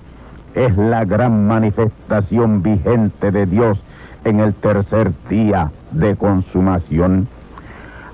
es 0.55 0.77
la 0.77 1.05
gran 1.05 1.47
manifestación 1.47 2.61
vigente 2.61 3.31
de 3.31 3.45
Dios 3.45 3.79
en 4.23 4.39
el 4.39 4.53
tercer 4.53 5.11
día 5.29 5.71
de 5.91 6.15
consumación. 6.15 7.27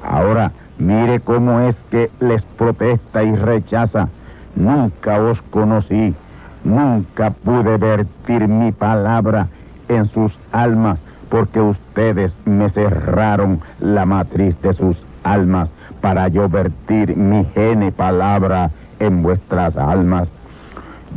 Ahora, 0.04 0.52
mire 0.78 1.20
cómo 1.20 1.60
es 1.62 1.76
que 1.92 2.10
les 2.20 2.42
protesta 2.42 3.24
y 3.24 3.36
rechaza. 3.36 4.10
Nunca 4.56 5.22
os 5.22 5.42
conocí, 5.44 6.16
nunca 6.64 7.32
pude 7.32 7.78
vertir 7.78 8.48
mi 8.48 8.72
palabra 8.72 9.48
en 9.88 10.06
sus 10.06 10.32
almas 10.52 11.00
porque 11.30 11.62
ustedes 11.62 12.34
me 12.46 12.70
cerraron 12.70 13.62
la 13.80 14.06
matriz 14.06 14.60
de 14.62 14.74
sus 14.74 14.98
almas 15.24 15.70
para 16.02 16.28
yo 16.28 16.50
vertir 16.50 17.16
mi 17.16 17.46
gene 17.54 17.92
palabra 17.92 18.72
en 19.00 19.22
vuestras 19.22 19.78
almas. 19.78 20.28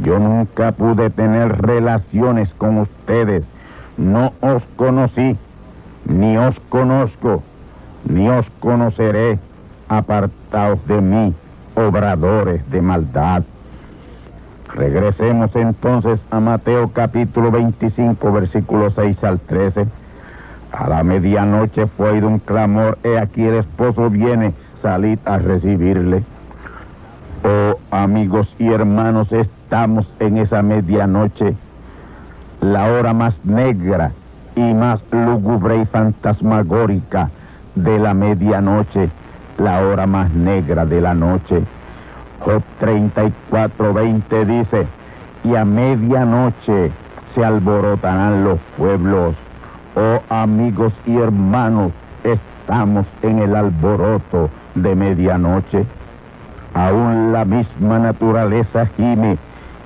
Yo 0.03 0.18
nunca 0.18 0.72
pude 0.72 1.11
tener 1.11 1.62
relaciones 1.62 2.53
con 2.55 2.79
ustedes, 2.79 3.44
no 3.96 4.33
os 4.40 4.62
conocí, 4.77 5.37
ni 6.07 6.37
os 6.37 6.59
conozco, 6.68 7.42
ni 8.09 8.29
os 8.29 8.48
conoceré, 8.61 9.38
apartaos 9.88 10.85
de 10.87 11.01
mí, 11.01 11.35
obradores 11.75 12.68
de 12.70 12.81
maldad. 12.81 13.42
Regresemos 14.75 15.55
entonces 15.55 16.18
a 16.31 16.40
Mateo 16.40 16.90
capítulo 16.92 17.51
25, 17.51 18.33
versículo 18.33 18.90
6 18.90 19.22
al 19.25 19.38
13. 19.38 19.87
A 20.73 20.89
la 20.89 21.05
medianoche 21.05 21.87
fue 21.87 22.13
oído 22.13 22.29
un 22.29 22.39
clamor, 22.39 22.99
he 23.05 23.19
aquí 23.19 23.45
el 23.45 23.57
esposo 23.57 24.09
viene, 24.09 24.55
salid 24.81 25.19
a 25.27 25.39
recibirle. 25.39 26.25
Oh 27.45 27.79
amigos 27.91 28.55
y 28.59 28.73
hermanos, 28.73 29.31
estamos 29.33 30.11
en 30.19 30.39
esa 30.39 30.63
medianoche 30.63 31.55
la 32.63 32.87
hora 32.87 33.13
más 33.13 33.35
negra 33.45 34.13
y 34.55 34.73
más 34.73 35.03
lúgubre 35.11 35.79
y 35.79 35.85
fantasmagórica 35.85 37.31
de 37.75 37.99
la 37.99 38.15
medianoche, 38.15 39.11
la 39.59 39.81
hora 39.81 40.07
más 40.07 40.31
negra 40.33 40.87
de 40.87 41.01
la 41.01 41.13
noche. 41.13 41.63
Job 42.41 42.63
34:20 42.81 44.45
dice, 44.47 44.87
y 45.45 45.55
a 45.55 45.65
medianoche 45.65 46.93
se 47.35 47.45
alborotarán 47.45 48.45
los 48.45 48.59
pueblos. 48.79 49.35
Oh 49.95 50.23
amigos 50.31 50.95
y 51.05 51.19
hermanos, 51.19 51.93
estamos 52.25 53.07
en 53.21 53.41
el 53.41 53.55
alboroto 53.55 54.49
de 54.75 54.95
medianoche. 54.95 55.85
Aún 56.73 57.33
la 57.33 57.45
misma 57.45 57.99
naturaleza 57.99 58.87
gime 58.97 59.37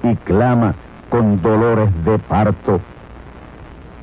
y 0.05 0.15
clama 0.15 0.77
con 1.11 1.43
dolores 1.43 1.91
de 2.05 2.21
parto. 2.21 2.81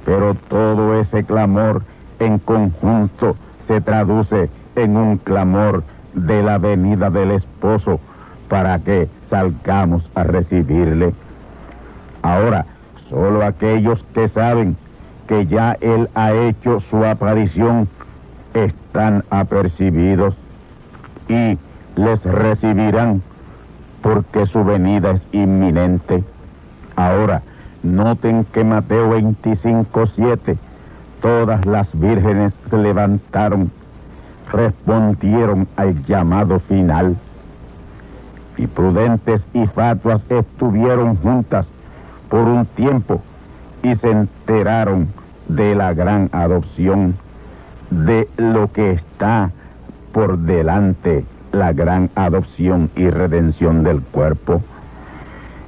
Pero 0.03 0.35
todo 0.49 0.99
ese 0.99 1.23
clamor 1.23 1.83
en 2.19 2.37
conjunto 2.39 3.37
se 3.67 3.79
traduce 3.79 4.49
en 4.75 4.97
un 4.97 5.17
clamor 5.17 5.83
de 6.13 6.43
la 6.43 6.57
venida 6.57 7.09
del 7.09 7.31
esposo 7.31 8.01
para 8.49 8.77
que 8.79 9.07
salgamos 9.29 10.03
a 10.15 10.23
recibirle. 10.23 11.13
Ahora, 12.21 12.65
solo 13.09 13.45
aquellos 13.45 14.03
que 14.13 14.27
saben 14.27 14.75
que 15.27 15.45
ya 15.47 15.77
Él 15.81 16.09
ha 16.15 16.33
hecho 16.33 16.81
su 16.89 17.03
aparición 17.03 17.87
están 18.53 19.23
apercibidos 19.29 20.35
y 21.27 21.57
les 21.95 22.23
recibirán 22.23 23.21
porque 24.01 24.45
su 24.45 24.63
venida 24.63 25.11
es 25.11 25.21
inminente. 25.31 26.23
Ahora, 26.95 27.41
noten 27.81 28.45
que 28.45 28.63
Mateo 28.63 29.09
25, 29.09 30.07
7, 30.15 30.57
todas 31.21 31.65
las 31.65 31.87
vírgenes 31.97 32.53
se 32.69 32.77
levantaron, 32.77 33.71
respondieron 34.51 35.67
al 35.77 36.03
llamado 36.05 36.59
final. 36.59 37.15
Y 38.57 38.67
prudentes 38.67 39.41
y 39.53 39.65
fatuas 39.67 40.21
estuvieron 40.29 41.15
juntas 41.15 41.65
por 42.29 42.41
un 42.41 42.65
tiempo 42.67 43.21
y 43.83 43.95
se 43.97 44.09
enteraron 44.09 45.09
de 45.47 45.75
la 45.75 45.93
gran 45.93 46.29
adopción, 46.31 47.15
de 47.91 48.27
lo 48.37 48.71
que 48.71 48.91
está 48.91 49.51
por 50.13 50.39
delante, 50.39 51.25
la 51.51 51.73
gran 51.73 52.09
adopción 52.15 52.89
y 52.95 53.09
redención 53.09 53.83
del 53.83 54.01
cuerpo. 54.01 54.61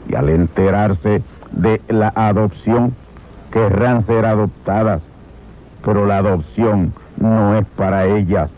Y 0.08 0.15
al 0.15 0.30
enterarse 0.30 1.21
de 1.51 1.82
la 1.89 2.12
adopción, 2.15 2.95
querrán 3.51 4.06
ser 4.06 4.25
adoptadas, 4.25 5.01
pero 5.84 6.06
la 6.06 6.17
adopción 6.17 6.93
no 7.17 7.58
es 7.58 7.65
para 7.75 8.06
ellas. 8.06 8.49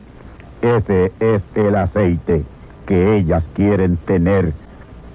Ese 0.61 1.11
es 1.19 1.41
el 1.55 1.75
aceite 1.75 2.43
que 2.85 3.17
ellas 3.17 3.43
quieren 3.53 3.97
tener, 3.97 4.53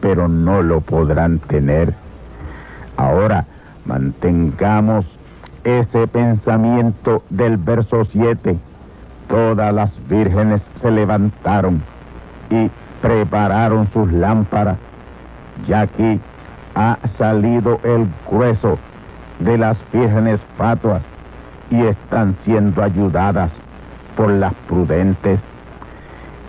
pero 0.00 0.28
no 0.28 0.62
lo 0.62 0.81
podrán 0.81 1.38
tener. 1.38 1.94
Ahora, 2.96 3.46
mantengamos 3.84 5.04
ese 5.64 6.06
pensamiento 6.06 7.22
del 7.30 7.56
verso 7.56 8.04
7. 8.04 8.58
Todas 9.28 9.72
las 9.72 9.90
vírgenes 10.08 10.60
se 10.80 10.90
levantaron 10.90 11.82
y 12.50 12.70
prepararon 13.00 13.88
sus 13.92 14.12
lámparas. 14.12 14.76
Ya 15.66 15.82
aquí 15.82 16.20
ha 16.74 16.98
salido 17.18 17.80
el 17.84 18.06
grueso 18.30 18.78
de 19.38 19.58
las 19.58 19.76
vírgenes 19.92 20.40
fatuas 20.56 21.02
y 21.70 21.82
están 21.82 22.36
siendo 22.44 22.82
ayudadas 22.82 23.50
por 24.16 24.30
las 24.30 24.54
prudentes. 24.68 25.40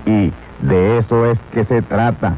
Y 0.05 0.31
de 0.61 0.97
eso 0.97 1.25
es 1.25 1.39
que 1.53 1.65
se 1.65 1.81
trata 1.81 2.35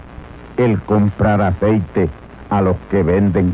el 0.58 0.80
comprar 0.82 1.42
aceite 1.42 2.10
a 2.50 2.62
los 2.62 2.76
que 2.92 3.04
venden. 3.04 3.54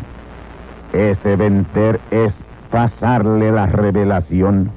Ese 0.93 1.37
vender 1.37 2.01
es 2.11 2.33
pasarle 2.69 3.51
la 3.51 3.65
revelación, 3.65 4.71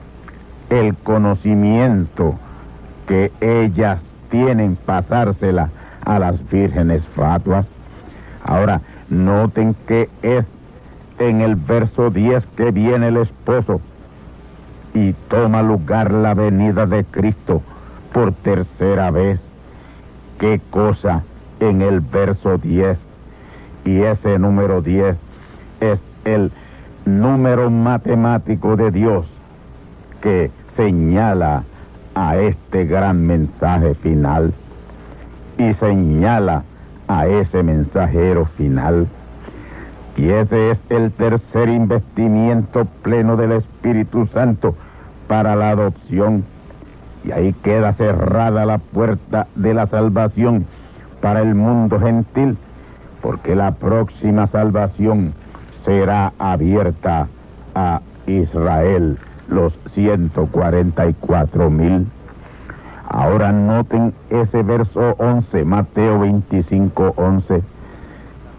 el 0.70 0.94
conocimiento 0.94 2.36
que 3.08 3.32
ellas 3.40 4.00
tienen, 4.30 4.76
pasársela 4.76 5.70
a 6.04 6.18
las 6.18 6.48
vírgenes 6.48 7.02
fatuas. 7.16 7.66
Ahora, 8.44 8.80
noten 9.08 9.74
que 9.86 10.08
es 10.22 10.44
en 11.18 11.40
el 11.40 11.56
verso 11.56 12.10
10 12.10 12.46
que 12.56 12.70
viene 12.70 13.08
el 13.08 13.16
esposo 13.16 13.80
y 14.94 15.12
toma 15.28 15.62
lugar 15.62 16.12
la 16.12 16.34
venida 16.34 16.86
de 16.86 17.04
Cristo 17.04 17.62
por 18.12 18.32
tercera 18.32 19.10
vez. 19.10 19.40
¿Qué 20.38 20.60
cosa 20.70 21.22
en 21.58 21.82
el 21.82 22.00
verso 22.00 22.58
10? 22.58 22.98
Y 23.84 24.00
ese 24.02 24.38
número 24.38 24.80
10 24.80 25.16
es 25.92 26.00
el 26.24 26.50
número 27.04 27.70
matemático 27.70 28.76
de 28.76 28.90
Dios 28.90 29.26
que 30.20 30.50
señala 30.76 31.64
a 32.14 32.36
este 32.36 32.86
gran 32.86 33.26
mensaje 33.26 33.94
final 33.94 34.54
y 35.58 35.74
señala 35.74 36.62
a 37.08 37.26
ese 37.26 37.62
mensajero 37.62 38.46
final. 38.56 39.06
Y 40.16 40.28
ese 40.28 40.70
es 40.70 40.78
el 40.90 41.12
tercer 41.12 41.68
investimiento 41.68 42.86
pleno 43.02 43.36
del 43.36 43.52
Espíritu 43.52 44.26
Santo 44.26 44.74
para 45.26 45.56
la 45.56 45.70
adopción. 45.70 46.44
Y 47.24 47.32
ahí 47.32 47.52
queda 47.62 47.94
cerrada 47.94 48.64
la 48.64 48.78
puerta 48.78 49.46
de 49.54 49.74
la 49.74 49.86
salvación 49.86 50.66
para 51.20 51.40
el 51.40 51.54
mundo 51.54 51.98
gentil, 51.98 52.56
porque 53.22 53.56
la 53.56 53.72
próxima 53.72 54.46
salvación 54.46 55.34
será 55.84 56.32
abierta 56.38 57.28
a 57.74 58.00
Israel, 58.26 59.18
los 59.48 59.72
144 59.94 61.70
mil. 61.70 62.06
Ahora 63.08 63.52
noten 63.52 64.14
ese 64.30 64.62
verso 64.62 65.14
11, 65.18 65.64
Mateo 65.64 66.20
25, 66.20 67.14
11. 67.16 67.62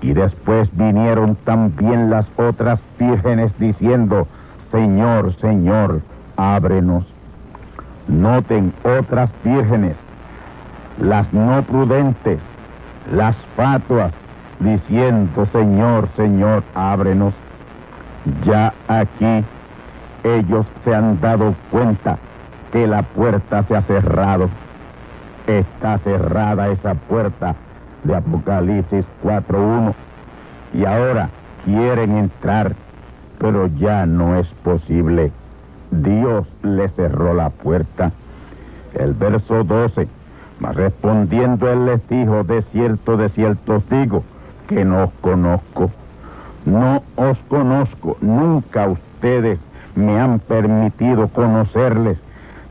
Y 0.01 0.13
después 0.13 0.69
vinieron 0.77 1.35
también 1.35 2.09
las 2.09 2.27
otras 2.37 2.79
vírgenes 2.99 3.51
diciendo, 3.59 4.27
Señor, 4.71 5.33
Señor, 5.41 6.01
ábrenos. 6.37 7.05
Noten 8.07 8.71
otras 8.83 9.31
vírgenes, 9.43 9.95
las 11.01 11.33
no 11.33 11.63
prudentes, 11.63 12.39
las 13.11 13.35
fatuas, 13.55 14.13
diciendo, 14.59 15.47
Señor, 15.51 16.09
Señor, 16.15 16.63
ábrenos. 16.73 17.33
Ya 18.43 18.73
aquí 18.87 19.43
ellos 20.23 20.65
se 20.83 20.95
han 20.95 21.19
dado 21.21 21.53
cuenta 21.71 22.17
que 22.71 22.87
la 22.87 23.03
puerta 23.03 23.63
se 23.63 23.75
ha 23.75 23.81
cerrado. 23.81 24.49
Está 25.47 25.99
cerrada 25.99 26.69
esa 26.69 26.95
puerta 26.95 27.55
de 28.03 28.15
Apocalipsis 28.15 29.05
4.1 29.23 29.93
y 30.73 30.85
ahora 30.85 31.29
quieren 31.63 32.17
entrar, 32.17 32.73
pero 33.37 33.67
ya 33.67 34.05
no 34.05 34.35
es 34.35 34.47
posible. 34.63 35.31
Dios 35.91 36.47
le 36.63 36.89
cerró 36.89 37.33
la 37.33 37.49
puerta. 37.49 38.11
El 38.93 39.13
verso 39.13 39.63
12, 39.63 40.07
mas 40.59 40.75
respondiendo 40.75 41.71
él 41.71 41.85
les 41.85 42.07
dijo, 42.09 42.43
de 42.43 42.63
cierto, 42.71 43.17
de 43.17 43.29
cierto 43.29 43.83
digo, 43.89 44.23
que 44.67 44.85
no 44.85 45.11
conozco. 45.21 45.91
No 46.65 47.03
os 47.15 47.37
conozco, 47.47 48.17
nunca 48.21 48.87
ustedes 48.87 49.59
me 49.95 50.19
han 50.19 50.39
permitido 50.39 51.27
conocerles, 51.27 52.17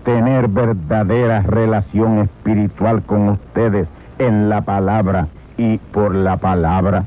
tener 0.04 0.48
verdadera 0.48 1.42
relación 1.42 2.18
espiritual 2.18 3.02
con 3.02 3.28
ustedes 3.30 3.88
en 4.18 4.48
la 4.48 4.60
palabra 4.60 5.28
y 5.56 5.78
por 5.78 6.14
la 6.14 6.36
palabra. 6.36 7.04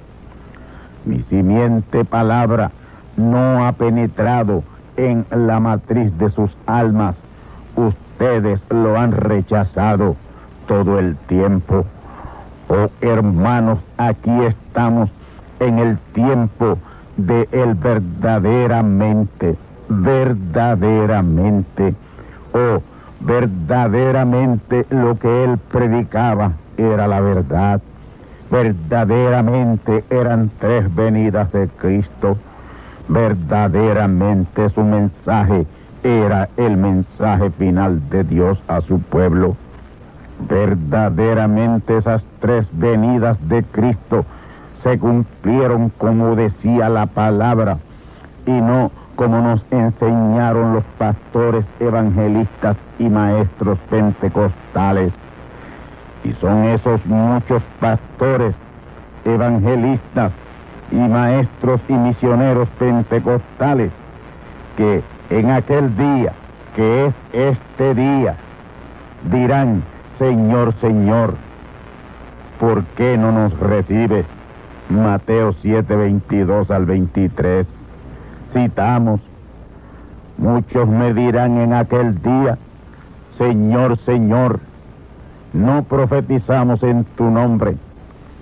Mi 1.06 1.22
simiente 1.24 2.06
palabra 2.06 2.72
no 3.16 3.66
ha 3.66 3.72
penetrado 3.74 4.64
en 4.96 5.26
la 5.32 5.60
matriz 5.60 6.18
de 6.18 6.30
sus 6.32 6.52
almas. 6.66 7.16
Ustedes 7.76 8.60
lo 8.70 8.98
han 8.98 9.12
rechazado 9.12 10.16
todo 10.68 11.00
el 11.00 11.16
tiempo. 11.16 11.86
Oh 12.70 12.90
hermanos, 13.02 13.80
aquí 13.98 14.32
estamos 14.44 15.10
en 15.60 15.80
el 15.80 15.98
tiempo 16.14 16.78
de 17.16 17.48
él 17.52 17.74
verdaderamente, 17.76 19.56
verdaderamente, 19.88 21.96
oh, 22.54 22.82
verdaderamente 23.22 24.86
lo 24.90 25.18
que 25.18 25.46
él 25.46 25.58
predicaba 25.72 26.52
era 26.78 27.08
la 27.08 27.22
verdad. 27.22 27.82
Verdaderamente 28.52 30.04
eran 30.10 30.52
tres 30.60 30.94
venidas 30.94 31.52
de 31.52 31.68
Cristo. 31.70 32.38
Verdaderamente 33.08 34.70
su 34.70 34.84
mensaje 34.84 35.66
era 36.04 36.50
el 36.58 36.78
mensaje 36.78 37.50
final 37.52 38.10
de 38.10 38.24
Dios 38.24 38.60
a 38.68 38.82
su 38.82 39.00
pueblo. 39.00 39.56
Verdaderamente 40.40 41.98
esas 41.98 42.24
tres 42.40 42.68
venidas 42.72 43.38
de 43.50 43.64
Cristo 43.64 44.26
se 44.84 45.00
cumplieron 45.00 45.90
como 45.98 46.36
decía 46.36 46.90
la 46.90 47.08
palabra 47.08 47.80
y 48.46 48.52
no 48.52 48.92
como 49.16 49.42
nos 49.42 49.62
enseñaron 49.72 50.76
los 50.76 50.84
pastores 50.98 51.66
evangelistas 51.80 52.78
y 53.00 53.10
maestros 53.10 53.80
pentecostales. 53.90 55.12
Y 56.24 56.34
son 56.34 56.66
esos 56.66 57.04
muchos 57.08 57.64
pastores 57.80 58.54
evangelistas 59.26 60.32
y 60.92 60.96
maestros 60.96 61.82
y 61.90 61.94
misioneros 61.94 62.70
pentecostales 62.80 63.92
que 64.78 65.04
en 65.30 65.50
aquel 65.50 65.98
día, 65.98 66.32
que 66.76 67.08
es 67.08 67.14
este 67.34 67.96
día, 67.96 68.36
dirán, 69.32 69.82
Señor, 70.18 70.74
Señor, 70.82 71.36
¿por 72.60 72.84
qué 72.96 73.18
no 73.18 73.32
nos 73.32 73.58
recibes? 73.60 74.26
Mateo 74.90 75.54
7, 75.62 75.96
22 75.96 76.72
al 76.72 76.86
23. 76.86 77.68
Citamos, 78.52 79.20
muchos 80.38 80.88
me 80.88 81.14
dirán 81.14 81.58
en 81.58 81.74
aquel 81.74 82.20
día, 82.22 82.58
Señor, 83.38 83.98
Señor, 84.00 84.60
no 85.54 85.84
profetizamos 85.84 86.82
en 86.82 87.04
tu 87.04 87.30
nombre, 87.30 87.76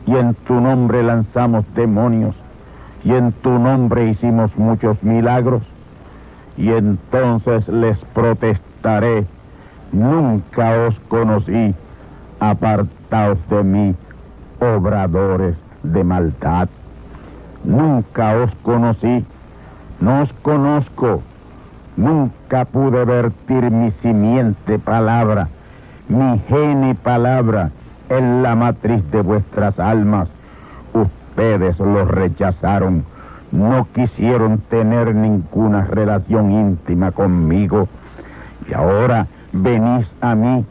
y 0.08 0.16
en 0.16 0.34
tu 0.34 0.62
nombre 0.62 1.04
lanzamos 1.04 1.66
demonios, 1.76 2.36
y 3.04 3.12
en 3.12 3.34
tu 3.34 3.60
nombre 3.60 4.08
hicimos 4.08 4.56
muchos 4.56 5.02
milagros, 5.04 5.64
y 6.58 6.70
entonces 6.70 7.68
les 7.68 7.98
protestaré, 8.14 9.26
nunca 9.96 10.88
os 10.88 11.00
conocí, 11.08 11.74
apartaos 12.40 13.38
de 13.50 13.64
mí, 13.64 13.96
obradores 14.60 15.56
de 15.84 16.04
maldad. 16.04 16.68
Nunca 17.64 18.36
os 18.36 18.54
conocí, 18.62 19.26
no 20.02 20.22
os 20.22 20.34
conozco, 20.42 21.22
nunca 21.96 22.66
pude 22.66 23.06
vertir 23.06 23.72
mi 23.72 23.92
simiente 24.02 24.78
palabra, 24.78 25.48
mi 26.10 26.40
geni 26.50 26.94
palabra 26.94 27.72
en 28.10 28.44
la 28.44 28.54
matriz 28.56 29.02
de 29.12 29.22
vuestras 29.22 29.80
almas. 29.80 30.28
Ustedes 30.94 31.80
lo 31.80 32.06
rechazaron, 32.06 33.06
no 33.52 33.88
quisieron 33.94 34.60
tener 34.70 35.16
ninguna 35.16 35.86
relación 35.86 36.52
íntima 36.52 37.12
conmigo. 37.12 37.88
Y 38.70 38.74
ahora 38.74 39.28
venís 39.56 40.06
a 40.20 40.36
mí 40.36 40.66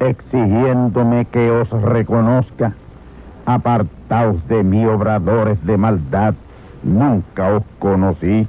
exigiéndome 0.00 1.26
que 1.26 1.50
os 1.50 1.68
reconozca. 1.70 2.72
Apartaos 3.44 4.48
de 4.48 4.62
mí, 4.62 4.86
obradores 4.86 5.62
de 5.66 5.76
maldad, 5.76 6.32
nunca 6.82 7.56
os 7.56 7.62
conocí. 7.78 8.48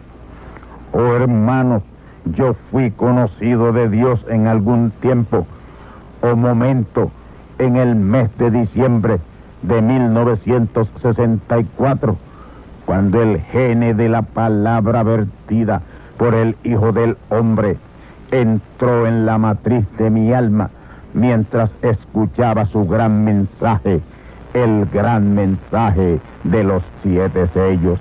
Oh 0.94 1.14
hermanos, 1.14 1.84
yo 2.26 2.56
fui 2.72 2.92
conocido 2.92 3.74
de 3.74 3.90
Dios 3.90 4.26
en 4.30 4.48
algún 4.48 4.92
tiempo. 5.02 5.46
O 6.22 6.38
momento 6.38 7.12
en 7.60 7.76
el 7.76 7.96
mes 7.96 8.30
de 8.38 8.52
diciembre 8.52 9.20
de 9.62 9.82
1964, 9.82 12.16
cuando 12.86 13.22
el 13.22 13.42
gene 13.42 13.94
de 13.94 14.08
la 14.08 14.22
palabra 14.22 15.04
vertida 15.04 15.82
por 16.18 16.36
el 16.36 16.56
Hijo 16.64 16.94
del 16.94 17.18
Hombre 17.30 17.78
entró 18.34 19.08
en 19.08 19.26
la 19.26 19.38
matriz 19.38 19.86
de 19.98 20.10
mi 20.10 20.34
alma 20.34 20.70
mientras 21.14 21.70
escuchaba 21.82 22.66
su 22.66 22.86
gran 22.88 23.24
mensaje 23.24 24.02
el 24.54 24.86
gran 24.86 25.34
mensaje 25.34 26.20
de 26.44 26.64
los 26.64 26.84
siete 27.02 27.48
sellos. 27.48 28.00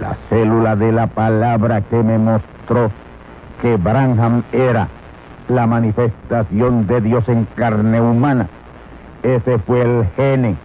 La 0.00 0.16
célula 0.28 0.76
de 0.76 0.92
la 0.92 1.08
palabra 1.08 1.80
que 1.80 2.02
me 2.02 2.18
mostró 2.18 2.90
que 3.60 3.76
Branham 3.76 4.44
era 4.52 4.88
la 5.48 5.66
manifestación 5.66 6.86
de 6.86 7.00
Dios 7.00 7.28
en 7.28 7.46
carne 7.56 8.00
humana. 8.00 8.46
Ese 9.22 9.58
fue 9.58 9.82
el 9.82 10.06
gene 10.16 10.56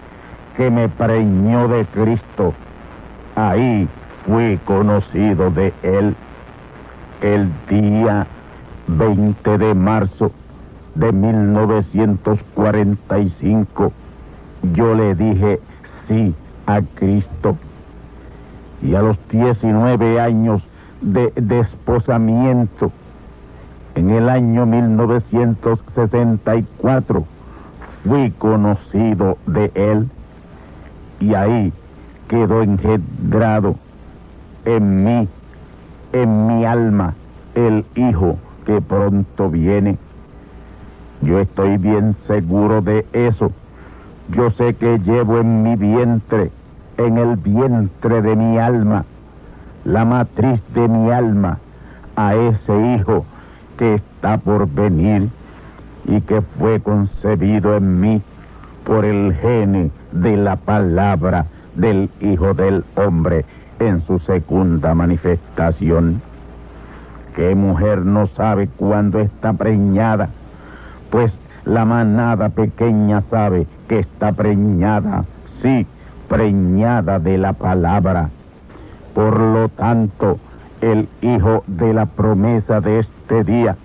que 0.56 0.70
me 0.70 0.88
preñó 0.90 1.68
de 1.68 1.86
Cristo. 1.86 2.54
Ahí 3.36 3.88
fui 4.28 4.60
conocido 4.66 5.50
de 5.50 5.74
Él 5.82 6.16
el 7.22 7.50
día 7.68 8.28
20 8.88 9.58
de 9.58 9.74
marzo 9.74 10.32
de 10.96 11.12
1945 11.12 13.92
yo 14.72 14.96
le 14.96 15.14
dije 15.16 15.60
sí 16.08 16.34
a 16.66 16.82
Cristo. 16.96 17.58
Y 18.82 18.96
a 18.96 19.02
los 19.02 19.18
19 19.30 20.20
años 20.20 20.64
de 21.02 21.32
desposamiento, 21.36 22.92
en 23.96 24.10
el 24.10 24.28
año 24.30 24.66
1964, 24.66 27.26
fui 28.04 28.32
conocido 28.32 29.38
de 29.46 29.72
él 29.76 30.10
y 31.20 31.36
ahí 31.36 31.72
quedó 32.28 32.64
engendrado 32.64 33.76
en 34.66 35.04
mí, 35.04 35.28
en 36.12 36.48
mi 36.48 36.66
alma, 36.66 37.14
el 37.56 37.86
Hijo 37.96 38.38
que 38.66 38.82
pronto 38.82 39.50
viene. 39.50 39.98
Yo 41.22 41.40
estoy 41.40 41.78
bien 41.78 42.16
seguro 42.28 42.82
de 42.82 43.06
eso 43.14 43.52
yo 44.30 44.52
sé 44.52 44.74
que 44.76 45.00
llevo 45.00 45.40
en 45.40 45.64
mi 45.64 45.76
vientre, 45.76 46.50
en 46.98 47.18
el 47.18 47.36
vientre 47.36 48.22
de 48.22 48.36
mi 48.36 48.58
alma, 48.58 49.06
la 49.84 50.06
matriz 50.06 50.62
de 50.74 50.88
mi 50.88 51.12
alma, 51.12 51.60
a 52.16 52.36
ese 52.36 52.96
hijo 52.96 53.26
que 53.78 53.96
está 53.96 54.38
por 54.38 54.70
venir 54.70 55.30
y 56.06 56.22
que 56.22 56.42
fue 56.42 56.80
concebido 56.80 57.76
en 57.76 58.00
mí 58.00 58.22
por 58.86 59.04
el 59.04 59.34
gene 59.36 59.92
de 60.12 60.38
la 60.38 60.56
palabra 60.56 61.46
del 61.76 62.10
Hijo 62.22 62.54
del 62.54 62.86
Hombre 62.96 63.46
en 63.80 64.06
su 64.06 64.20
segunda 64.20 64.94
manifestación. 64.94 66.22
¿Qué 67.36 67.56
mujer 67.56 68.06
no 68.06 68.28
sabe 68.28 68.68
cuándo 68.78 69.20
está 69.20 69.54
preñada? 69.54 70.30
Pues 71.10 71.34
la 71.66 71.84
manada 71.84 72.50
pequeña 72.50 73.22
sabe 73.22 73.66
que 73.88 74.00
está 74.00 74.34
preñada, 74.34 75.26
sí, 75.62 75.88
preñada 76.30 77.18
de 77.18 77.40
la 77.40 77.54
palabra. 77.54 78.30
Por 79.16 79.40
lo 79.40 79.70
tanto, 79.70 80.38
el 80.82 81.08
hijo 81.22 81.64
de 81.66 81.94
la 81.94 82.06
promesa 82.06 82.82
de 82.82 83.00
este 83.00 83.44
día, 83.44 83.78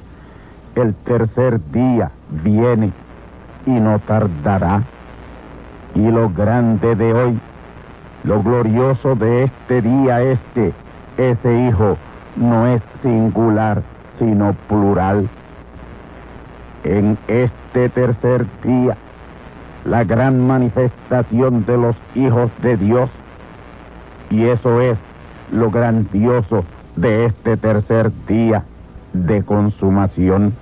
el 0.75 0.95
tercer 0.95 1.61
día, 1.71 2.11
viene 2.43 2.93
y 3.65 3.71
no 3.71 3.99
tardará. 4.01 4.83
Y 5.95 6.11
lo 6.11 6.29
grande 6.29 6.95
de 6.97 7.13
hoy, 7.15 7.41
lo 8.25 8.43
glorioso 8.43 9.15
de 9.15 9.45
este 9.45 9.81
día 9.81 10.21
es 10.21 10.39
que 10.55 10.73
ese 11.17 11.67
hijo 11.67 11.97
no 12.38 12.66
es 12.66 12.83
singular, 13.03 13.83
sino 14.18 14.55
plural. 14.68 15.29
En 16.85 17.18
este 17.27 17.88
tercer 17.88 18.46
día, 18.62 18.96
la 19.85 20.05
gran 20.05 20.46
manifestación 20.46 21.64
de 21.66 21.77
los 21.77 21.96
hijos 22.14 22.51
de 22.62 22.77
Dios. 22.77 23.11
Y 24.31 24.44
eso 24.44 24.81
es 24.81 24.98
lo 25.51 25.70
grandioso 25.70 26.64
de 26.96 27.27
este 27.27 27.57
tercer 27.57 28.11
día 28.27 28.64
de 29.12 29.42
consumación. 29.42 30.55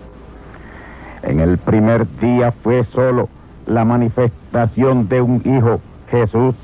En 1.22 1.40
el 1.40 1.58
primer 1.58 2.06
día 2.20 2.52
fue 2.52 2.84
solo 2.84 3.28
la 3.66 3.84
manifestación 3.84 5.08
de 5.08 5.20
un 5.20 5.42
hijo, 5.44 5.80
Jesús. 6.10 6.54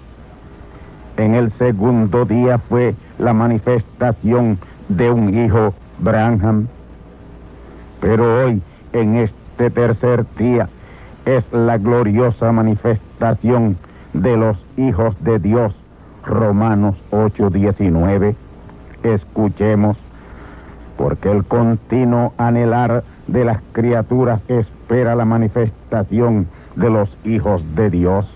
En 1.17 1.35
el 1.35 1.51
segundo 1.53 2.25
día 2.25 2.59
fue 2.59 2.95
la 3.19 3.33
manifestación 3.33 4.59
de 4.97 5.11
un 5.11 5.35
hijo, 5.35 5.75
Branham. 5.99 6.67
Pero 8.01 8.45
hoy, 8.45 8.63
en 8.93 9.17
este 9.17 9.71
tercer 9.71 10.25
día, 10.37 10.69
es 11.25 11.45
la 11.53 11.79
gloriosa 11.79 12.53
manifestación 12.53 13.77
de 14.13 14.37
los 14.37 14.57
hijos 14.77 15.15
de 15.21 15.39
Dios. 15.39 15.75
Romanos 16.25 16.97
8:19. 17.11 18.35
Escuchemos, 19.03 19.97
porque 20.97 21.31
el 21.31 21.45
continuo 21.45 22.33
anhelar 22.37 23.03
de 23.27 23.45
las 23.45 23.61
criaturas 23.73 24.41
espera 24.49 25.15
la 25.15 25.25
manifestación 25.25 26.47
de 26.77 26.91
los 26.91 27.09
hijos 27.25 27.63
de 27.75 27.91
Dios. 27.91 28.27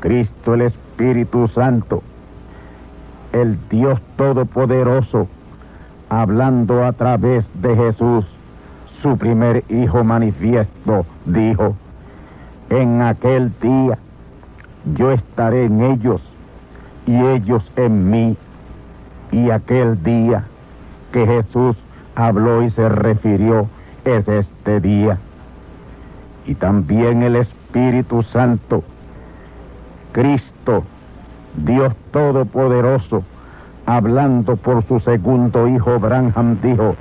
Cristo 0.00 0.54
el 0.54 0.62
Espíritu 0.62 1.48
Santo 1.48 2.02
el 3.32 3.58
Dios 3.68 4.00
Todopoderoso, 4.16 5.28
hablando 6.08 6.84
a 6.84 6.92
través 6.92 7.44
de 7.54 7.74
Jesús, 7.74 8.24
su 9.00 9.16
primer 9.16 9.64
Hijo 9.68 10.04
manifiesto, 10.04 11.06
dijo, 11.26 11.74
en 12.70 13.02
aquel 13.02 13.52
día 13.60 13.98
yo 14.96 15.12
estaré 15.12 15.66
en 15.66 15.82
ellos 15.82 16.20
y 17.06 17.16
ellos 17.16 17.62
en 17.76 18.10
mí. 18.10 18.36
Y 19.30 19.50
aquel 19.50 20.02
día 20.02 20.44
que 21.12 21.26
Jesús 21.26 21.76
habló 22.14 22.62
y 22.62 22.70
se 22.70 22.88
refirió 22.88 23.68
es 24.04 24.28
este 24.28 24.80
día. 24.80 25.18
Y 26.46 26.54
también 26.54 27.22
el 27.22 27.36
Espíritu 27.36 28.22
Santo, 28.22 28.82
Cristo, 30.12 30.84
Dios 31.54 31.92
Todopoderoso, 32.12 33.22
hablando 33.86 34.56
por 34.56 34.84
su 34.86 35.00
segundo 35.00 35.68
hijo 35.68 35.98
Branham, 35.98 36.58
dijo, 36.62 36.96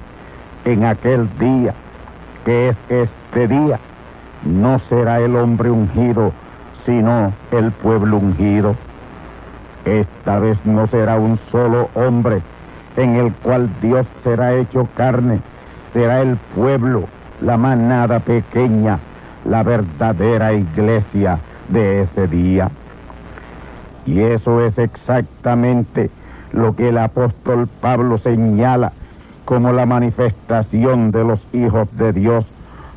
en 0.66 0.84
aquel 0.86 1.30
día, 1.40 1.74
que 2.46 2.70
es 2.70 2.78
este 2.90 3.48
día, 3.48 3.80
no 4.44 4.80
será 4.90 5.20
el 5.20 5.36
hombre 5.36 5.70
ungido, 5.70 6.34
sino 6.86 7.34
el 7.52 7.72
pueblo 7.72 8.18
ungido. 8.18 8.76
Esta 9.86 10.40
vez 10.40 10.58
no 10.66 10.88
será 10.88 11.18
un 11.18 11.40
solo 11.52 11.90
hombre 11.96 12.42
en 12.98 13.16
el 13.16 13.34
cual 13.34 13.70
Dios 13.82 14.06
será 14.24 14.54
hecho 14.56 14.88
carne, 14.96 15.40
será 15.94 16.22
el 16.22 16.38
pueblo, 16.56 17.06
la 17.42 17.58
manada 17.58 18.20
pequeña, 18.20 19.00
la 19.46 19.64
verdadera 19.64 20.54
iglesia 20.54 21.40
de 21.70 22.02
ese 22.04 22.28
día. 22.28 22.70
Y 24.06 24.20
eso 24.22 24.66
es 24.66 24.78
exactamente 24.78 26.10
lo 26.52 26.76
que 26.76 26.90
el 26.90 26.98
apóstol 26.98 27.68
Pablo 27.80 28.18
señala 28.18 28.92
como 29.46 29.72
la 29.74 29.86
manifestación 29.86 31.12
de 31.12 31.24
los 31.24 31.40
hijos 31.54 31.88
de 31.98 32.14
Dios, 32.14 32.46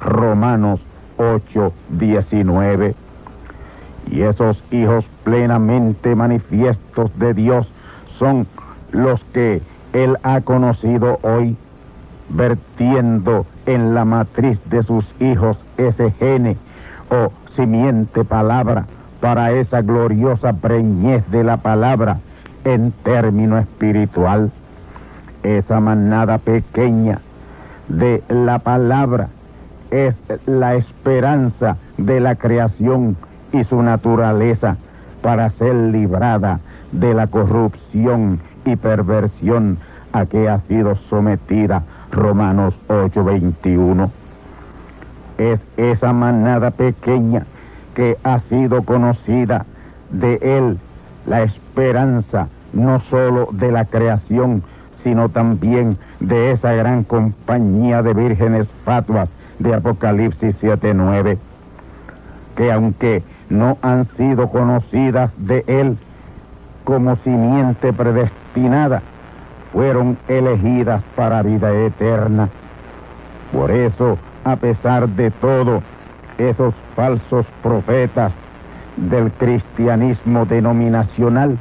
Romanos 0.00 0.80
8, 1.16 1.72
19. 1.90 2.94
Y 4.10 4.22
esos 4.22 4.62
hijos 4.70 5.04
plenamente 5.24 6.14
manifiestos 6.14 7.10
de 7.18 7.34
Dios 7.34 7.68
son 8.18 8.46
los 8.90 9.22
que 9.32 9.62
Él 9.92 10.16
ha 10.22 10.40
conocido 10.42 11.18
hoy, 11.22 11.56
vertiendo 12.28 13.46
en 13.66 13.94
la 13.94 14.04
matriz 14.04 14.58
de 14.66 14.82
sus 14.82 15.04
hijos 15.20 15.56
ese 15.76 16.10
gene 16.12 16.56
o 17.10 17.32
simiente 17.54 18.24
palabra 18.24 18.86
para 19.24 19.52
esa 19.52 19.80
gloriosa 19.80 20.52
preñez 20.52 21.24
de 21.30 21.44
la 21.44 21.56
palabra 21.56 22.18
en 22.62 22.92
término 22.92 23.56
espiritual. 23.56 24.50
Esa 25.42 25.80
manada 25.80 26.36
pequeña 26.36 27.20
de 27.88 28.22
la 28.28 28.58
palabra 28.58 29.28
es 29.90 30.14
la 30.44 30.74
esperanza 30.74 31.78
de 31.96 32.20
la 32.20 32.34
creación 32.34 33.16
y 33.50 33.64
su 33.64 33.82
naturaleza 33.82 34.76
para 35.22 35.48
ser 35.52 35.74
librada 35.74 36.60
de 36.92 37.14
la 37.14 37.26
corrupción 37.26 38.40
y 38.66 38.76
perversión 38.76 39.78
a 40.12 40.26
que 40.26 40.50
ha 40.50 40.60
sido 40.68 40.96
sometida 41.08 41.82
Romanos 42.12 42.74
8:21. 42.88 44.10
Es 45.38 45.60
esa 45.78 46.12
manada 46.12 46.72
pequeña 46.72 47.46
que 47.94 48.18
ha 48.24 48.40
sido 48.40 48.82
conocida 48.82 49.66
de 50.10 50.38
él 50.42 50.78
la 51.26 51.42
esperanza 51.42 52.48
no 52.72 53.00
sólo 53.08 53.48
de 53.52 53.72
la 53.72 53.84
creación, 53.84 54.62
sino 55.02 55.28
también 55.28 55.96
de 56.20 56.50
esa 56.52 56.72
gran 56.72 57.04
compañía 57.04 58.02
de 58.02 58.14
vírgenes 58.14 58.66
fatuas 58.84 59.28
de 59.58 59.74
Apocalipsis 59.74 60.56
7:9, 60.60 61.38
que 62.56 62.72
aunque 62.72 63.22
no 63.48 63.78
han 63.82 64.06
sido 64.16 64.48
conocidas 64.48 65.30
de 65.36 65.64
él 65.66 65.96
como 66.84 67.16
simiente 67.16 67.92
predestinada, 67.92 69.02
fueron 69.72 70.16
elegidas 70.28 71.02
para 71.16 71.42
vida 71.42 71.72
eterna. 71.72 72.48
Por 73.52 73.70
eso, 73.70 74.18
a 74.44 74.56
pesar 74.56 75.08
de 75.08 75.30
todo, 75.30 75.82
esos 76.38 76.74
falsos 76.96 77.46
profetas 77.62 78.32
del 78.96 79.30
cristianismo 79.32 80.46
denominacional 80.46 81.58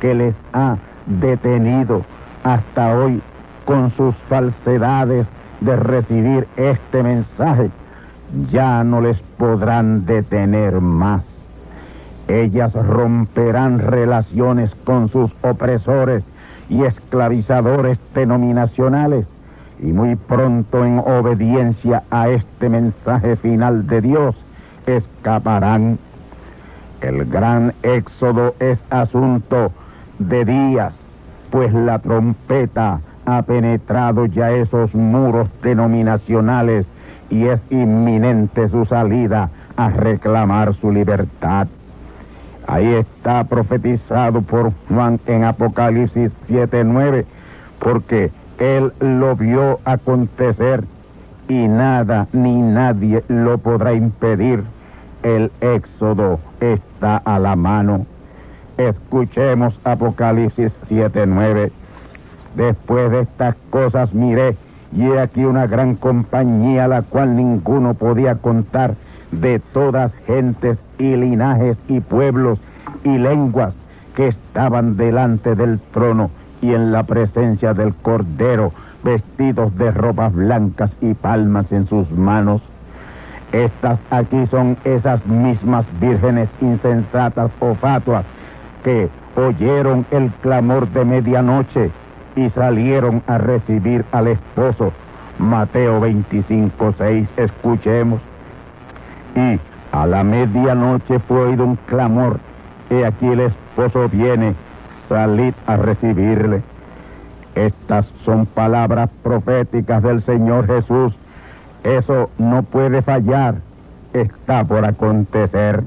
que 0.00 0.14
les 0.14 0.34
ha 0.52 0.76
detenido 1.06 2.02
hasta 2.44 2.96
hoy 2.96 3.20
con 3.64 3.92
sus 3.92 4.14
falsedades 4.28 5.26
de 5.60 5.76
recibir 5.76 6.48
este 6.56 7.02
mensaje, 7.02 7.70
ya 8.50 8.82
no 8.84 9.00
les 9.00 9.18
podrán 9.36 10.06
detener 10.06 10.80
más. 10.80 11.22
Ellas 12.28 12.72
romperán 12.72 13.80
relaciones 13.80 14.70
con 14.84 15.08
sus 15.08 15.30
opresores 15.42 16.22
y 16.68 16.84
esclavizadores 16.84 17.98
denominacionales 18.14 19.26
y 19.82 19.92
muy 19.92 20.16
pronto 20.16 20.84
en 20.84 20.98
obediencia 20.98 22.02
a 22.10 22.28
este 22.28 22.68
mensaje 22.68 23.36
final 23.36 23.86
de 23.86 24.00
Dios 24.00 24.36
escaparán. 24.86 25.98
El 27.00 27.24
gran 27.24 27.72
éxodo 27.82 28.54
es 28.60 28.78
asunto 28.90 29.72
de 30.18 30.44
días, 30.44 30.94
pues 31.50 31.72
la 31.72 31.98
trompeta 31.98 33.00
ha 33.24 33.42
penetrado 33.42 34.26
ya 34.26 34.50
esos 34.50 34.94
muros 34.94 35.48
denominacionales 35.62 36.86
y 37.30 37.44
es 37.46 37.60
inminente 37.70 38.68
su 38.68 38.84
salida 38.84 39.50
a 39.76 39.88
reclamar 39.88 40.74
su 40.74 40.92
libertad. 40.92 41.68
Ahí 42.66 42.86
está 42.86 43.44
profetizado 43.44 44.42
por 44.42 44.72
Juan 44.88 45.18
en 45.26 45.44
Apocalipsis 45.44 46.30
7:9, 46.48 47.24
porque 47.78 48.30
él 48.60 48.92
lo 49.00 49.34
vio 49.34 49.80
acontecer 49.84 50.84
y 51.48 51.66
nada 51.66 52.28
ni 52.32 52.60
nadie 52.60 53.24
lo 53.26 53.58
podrá 53.58 53.94
impedir. 53.94 54.62
El 55.22 55.50
éxodo 55.60 56.38
está 56.60 57.16
a 57.16 57.38
la 57.38 57.56
mano. 57.56 58.06
Escuchemos 58.76 59.74
Apocalipsis 59.82 60.72
7:9. 60.88 61.72
Después 62.54 63.10
de 63.10 63.20
estas 63.22 63.56
cosas 63.70 64.12
miré, 64.12 64.56
y 64.92 65.04
he 65.04 65.20
aquí 65.20 65.44
una 65.44 65.66
gran 65.66 65.94
compañía, 65.94 66.86
la 66.86 67.02
cual 67.02 67.36
ninguno 67.36 67.94
podía 67.94 68.36
contar, 68.36 68.94
de 69.32 69.60
todas 69.72 70.12
gentes 70.26 70.78
y 70.98 71.16
linajes 71.16 71.76
y 71.88 72.00
pueblos 72.00 72.58
y 73.04 73.16
lenguas 73.16 73.72
que 74.16 74.28
estaban 74.28 74.96
delante 74.96 75.54
del 75.54 75.78
trono 75.92 76.30
y 76.62 76.74
en 76.74 76.92
la 76.92 77.02
presencia 77.04 77.74
del 77.74 77.94
Cordero, 77.94 78.72
vestidos 79.02 79.76
de 79.76 79.90
ropas 79.90 80.32
blancas 80.32 80.90
y 81.00 81.14
palmas 81.14 81.70
en 81.72 81.86
sus 81.88 82.10
manos. 82.10 82.60
Estas 83.52 83.98
aquí 84.10 84.46
son 84.50 84.76
esas 84.84 85.24
mismas 85.26 85.84
vírgenes 86.00 86.48
insensatas 86.60 87.50
o 87.60 87.74
fatuas 87.74 88.24
que 88.84 89.08
oyeron 89.36 90.06
el 90.10 90.30
clamor 90.40 90.88
de 90.88 91.04
medianoche 91.04 91.90
y 92.36 92.48
salieron 92.50 93.22
a 93.26 93.38
recibir 93.38 94.04
al 94.12 94.28
esposo. 94.28 94.92
Mateo 95.38 96.00
25, 96.00 96.94
6, 96.96 97.28
escuchemos. 97.36 98.20
Y 99.34 99.58
a 99.92 100.06
la 100.06 100.22
medianoche 100.22 101.18
fue 101.20 101.48
oído 101.48 101.64
un 101.64 101.76
clamor, 101.76 102.38
y 102.90 103.02
aquí 103.02 103.26
el 103.26 103.40
esposo 103.40 104.08
viene, 104.08 104.54
salid 105.10 105.54
a 105.66 105.76
recibirle. 105.76 106.62
Estas 107.56 108.06
son 108.24 108.46
palabras 108.46 109.10
proféticas 109.24 110.02
del 110.04 110.22
Señor 110.22 110.68
Jesús. 110.68 111.12
Eso 111.82 112.30
no 112.38 112.62
puede 112.62 113.02
fallar, 113.02 113.56
está 114.12 114.64
por 114.64 114.84
acontecer. 114.84 115.82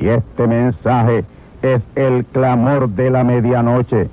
Y 0.00 0.08
este 0.08 0.46
mensaje 0.48 1.24
es 1.62 1.80
el 1.94 2.24
clamor 2.24 2.88
de 2.88 3.10
la 3.10 3.22
medianoche. 3.22 4.08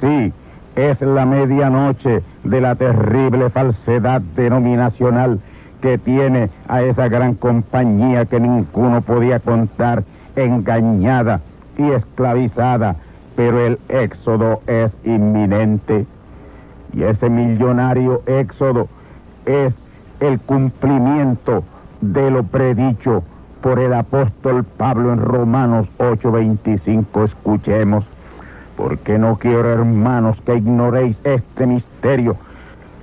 Sí, 0.00 0.32
es 0.76 1.00
la 1.00 1.24
medianoche 1.24 2.22
de 2.44 2.60
la 2.60 2.74
terrible 2.74 3.48
falsedad 3.48 4.20
denominacional 4.36 5.40
que 5.80 5.96
tiene 5.96 6.50
a 6.68 6.82
esa 6.82 7.08
gran 7.08 7.34
compañía 7.34 8.26
que 8.26 8.40
ninguno 8.40 9.00
podía 9.00 9.40
contar, 9.40 10.02
engañada 10.36 11.40
y 11.78 11.90
esclavizada, 11.92 12.96
pero 13.38 13.64
el 13.64 13.78
éxodo 13.88 14.62
es 14.66 14.90
inminente. 15.04 16.06
Y 16.92 17.04
ese 17.04 17.30
millonario 17.30 18.20
éxodo 18.26 18.88
es 19.46 19.72
el 20.18 20.40
cumplimiento 20.40 21.62
de 22.00 22.32
lo 22.32 22.42
predicho 22.42 23.22
por 23.62 23.78
el 23.78 23.94
apóstol 23.94 24.64
Pablo 24.64 25.12
en 25.12 25.20
Romanos 25.20 25.86
8:25. 25.98 27.22
Escuchemos 27.22 28.04
Porque 28.76 29.20
no 29.20 29.36
quiero, 29.36 29.68
hermanos, 29.70 30.36
que 30.44 30.56
ignoréis 30.56 31.16
este 31.22 31.64
misterio, 31.64 32.34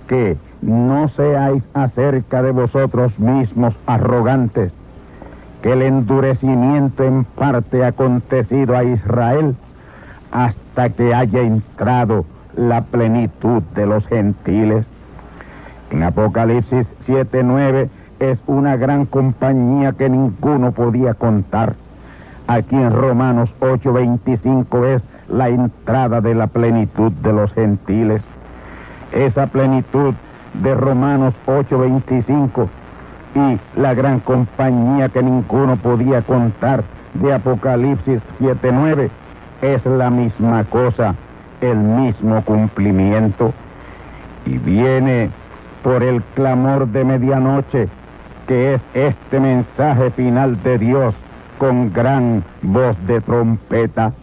que 0.08 0.36
no 0.62 1.08
seáis 1.16 1.64
acerca 1.74 2.42
de 2.42 2.52
vosotros 2.52 3.18
mismos 3.20 3.74
arrogantes, 3.86 4.74
que 5.62 5.72
el 5.72 5.82
endurecimiento 5.82 7.06
en 7.06 7.24
parte 7.24 7.86
acontecido 7.86 8.76
a 8.76 8.84
Israel 8.84 9.56
hasta 10.36 10.90
que 10.90 11.16
haya 11.16 11.44
entrado 11.44 12.26
la 12.58 12.82
plenitud 12.82 13.64
de 13.74 13.86
los 13.86 14.06
gentiles. 14.08 14.86
En 15.92 16.04
Apocalipsis 16.04 16.86
7:9 17.08 17.88
es 18.20 18.38
una 18.46 18.76
gran 18.76 19.06
compañía 19.06 19.94
que 19.94 20.10
ninguno 20.10 20.74
podía 20.74 21.14
contar. 21.14 21.76
Aquí 22.48 22.76
en 22.76 22.92
Romanos 22.92 23.50
8:25 23.62 24.86
es 24.86 25.02
la 25.30 25.48
entrada 25.48 26.20
de 26.20 26.36
la 26.36 26.48
plenitud 26.48 27.14
de 27.14 27.32
los 27.32 27.54
gentiles. 27.54 28.22
Esa 29.14 29.48
plenitud 29.48 30.16
de 30.62 30.76
Romanos 30.76 31.34
8:25 31.46 32.68
y 33.36 33.80
la 33.80 33.94
gran 33.94 34.20
compañía 34.20 35.08
que 35.08 35.24
ninguno 35.24 35.78
podía 35.78 36.24
contar 36.24 36.84
de 37.14 37.34
Apocalipsis 37.34 38.20
7:9 38.38 39.10
es 39.62 39.86
la 39.86 40.10
misma 40.10 40.64
cosa, 40.66 41.16
el 41.62 41.78
mismo 41.78 42.44
cumplimiento. 42.44 43.54
Y 44.46 44.58
viene 44.58 45.30
por 45.84 46.04
el 46.04 46.22
clamor 46.36 46.88
de 46.88 47.04
medianoche, 47.04 47.88
que 48.48 48.76
es 48.76 48.82
este 48.94 49.40
mensaje 49.40 50.12
final 50.12 50.62
de 50.64 50.78
Dios 50.78 51.16
con 51.58 51.92
gran 51.94 52.44
voz 52.62 52.96
de 53.08 53.22
trompeta. 53.22 54.14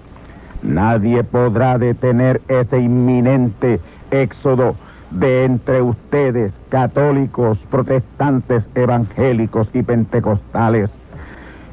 Nadie 0.62 1.24
podrá 1.24 1.78
detener 1.78 2.40
ese 2.48 2.80
inminente 2.80 3.80
éxodo 4.10 4.76
de 5.10 5.44
entre 5.44 5.82
ustedes, 5.82 6.52
católicos, 6.68 7.58
protestantes, 7.70 8.64
evangélicos 8.74 9.68
y 9.72 9.82
pentecostales. 9.82 10.90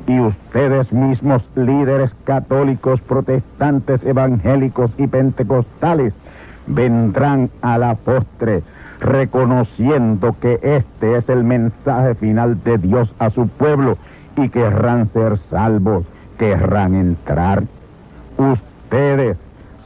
Y 0.10 0.20
ustedes 0.20 0.92
mismos, 0.92 1.44
líderes 1.56 2.10
católicos, 2.24 3.00
protestantes, 3.00 4.04
evangélicos 4.04 4.90
y 4.98 5.06
pentecostales, 5.06 6.16
vendrán 6.66 7.52
a 7.62 7.78
la 7.78 7.94
postre 7.94 8.64
reconociendo 9.00 10.36
que 10.42 10.60
este 10.64 11.18
es 11.18 11.30
el 11.30 11.44
mensaje 11.44 12.16
final 12.16 12.64
de 12.64 12.80
Dios 12.80 13.14
a 13.20 13.30
su 13.30 13.48
pueblo 13.50 14.00
y 14.36 14.50
querrán 14.50 15.12
ser 15.14 15.38
salvos, 15.52 16.06
querrán 16.40 16.96
entrar. 16.96 17.66
Ustedes, 18.36 19.38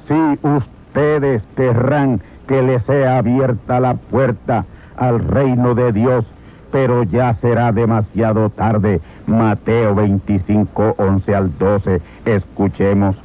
sí, 0.07 0.39
ustedes 0.41 1.43
querrán 1.57 2.21
que 2.47 2.63
les 2.63 2.81
sea 2.85 3.17
abierta 3.17 3.81
la 3.81 3.95
puerta 3.95 4.63
al 4.95 5.19
reino 5.19 5.75
de 5.75 5.91
Dios, 5.91 6.23
pero 6.71 7.03
ya 7.03 7.33
será 7.35 7.73
demasiado 7.73 8.49
tarde. 8.51 9.01
Mateo 9.27 9.95
25, 9.95 10.95
11 10.97 11.35
al 11.35 11.57
12. 11.57 12.01
Escuchemos. 12.25 13.15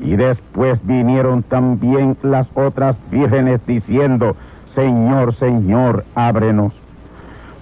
Y 0.00 0.16
después 0.16 0.84
vinieron 0.84 1.42
también 1.42 2.16
las 2.22 2.48
otras 2.54 2.96
vírgenes 3.10 3.60
diciendo, 3.66 4.36
Señor, 4.74 5.34
Señor, 5.36 6.04
ábrenos. 6.14 6.72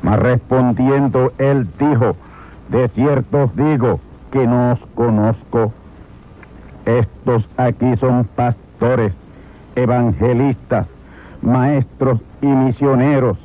Mas 0.03 0.19
respondiendo 0.19 1.33
él 1.39 1.69
dijo, 1.79 2.17
de 2.71 2.89
cierto 2.89 3.51
digo 3.55 4.01
que 4.31 4.47
no 4.47 4.73
os 4.73 4.81
conozco. 4.95 5.73
Estos 6.87 7.47
aquí 7.59 7.97
son 7.97 8.25
pastores, 8.25 9.13
evangelistas, 9.75 10.87
maestros 11.43 12.21
y 12.41 12.47
misioneros, 12.47 13.37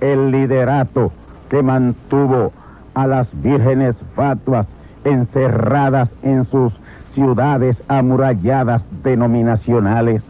el 0.00 0.32
liderato 0.32 1.12
que 1.48 1.62
mantuvo 1.62 2.52
a 2.94 3.06
las 3.06 3.28
vírgenes 3.42 3.94
fatuas 4.14 4.66
encerradas 5.04 6.08
en 6.22 6.44
sus 6.44 6.72
ciudades 7.14 7.76
amuralladas 7.88 8.82
denominacionales. 9.02 10.22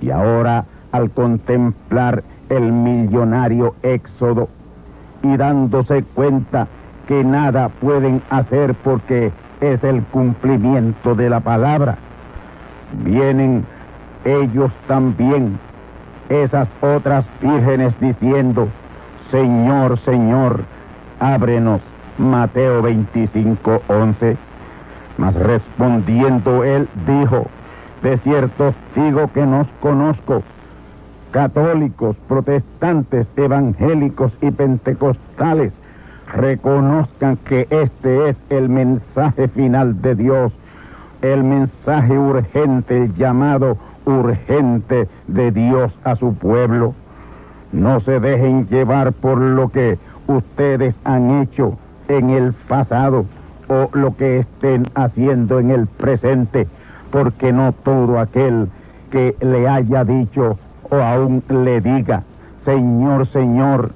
Y 0.00 0.10
ahora 0.10 0.64
al 0.92 1.10
contemplar 1.10 2.22
el 2.48 2.72
millonario 2.72 3.74
éxodo 3.82 4.48
y 5.22 5.36
dándose 5.36 6.02
cuenta 6.14 6.66
que 7.06 7.24
nada 7.24 7.68
pueden 7.68 8.22
hacer 8.30 8.74
porque 8.74 9.32
es 9.60 9.82
el 9.82 10.02
cumplimiento 10.04 11.14
de 11.14 11.30
la 11.30 11.40
palabra. 11.40 11.96
Vienen 13.04 13.64
ellos 14.24 14.70
también, 14.86 15.58
esas 16.28 16.68
otras 16.80 17.24
vírgenes 17.40 17.94
diciendo, 18.00 18.68
Señor, 19.30 19.98
Señor, 20.00 20.64
ábrenos. 21.20 21.80
Mateo 22.18 22.82
25, 22.82 23.82
11. 23.88 24.36
Mas 25.18 25.34
respondiendo 25.34 26.64
él 26.64 26.88
dijo, 27.06 27.46
de 28.02 28.18
cierto 28.18 28.74
digo 28.94 29.30
que 29.32 29.44
nos 29.46 29.66
conozco 29.80 30.42
católicos, 31.30 32.16
protestantes, 32.28 33.26
evangélicos 33.36 34.32
y 34.40 34.50
pentecostales 34.50 35.72
reconozcan 36.34 37.36
que 37.38 37.66
este 37.70 38.30
es 38.30 38.36
el 38.50 38.68
mensaje 38.68 39.48
final 39.48 40.00
de 40.02 40.14
Dios, 40.14 40.52
el 41.22 41.42
mensaje 41.42 42.18
urgente, 42.18 43.04
el 43.04 43.14
llamado 43.14 43.78
urgente 44.04 45.08
de 45.26 45.50
Dios 45.50 45.92
a 46.04 46.16
su 46.16 46.34
pueblo. 46.34 46.94
No 47.72 48.00
se 48.00 48.20
dejen 48.20 48.66
llevar 48.68 49.12
por 49.12 49.38
lo 49.38 49.68
que 49.68 49.98
ustedes 50.28 50.94
han 51.04 51.42
hecho 51.42 51.76
en 52.06 52.30
el 52.30 52.52
pasado 52.52 53.26
o 53.68 53.90
lo 53.92 54.16
que 54.16 54.40
estén 54.40 54.88
haciendo 54.94 55.58
en 55.58 55.70
el 55.70 55.86
presente, 55.86 56.68
porque 57.10 57.52
no 57.52 57.72
todo 57.72 58.20
aquel 58.20 58.68
que 59.10 59.34
le 59.40 59.68
haya 59.68 60.04
dicho 60.04 60.58
o 60.90 60.96
aún 60.96 61.42
le 61.48 61.80
diga, 61.80 62.22
Señor, 62.64 63.26
Señor, 63.28 63.92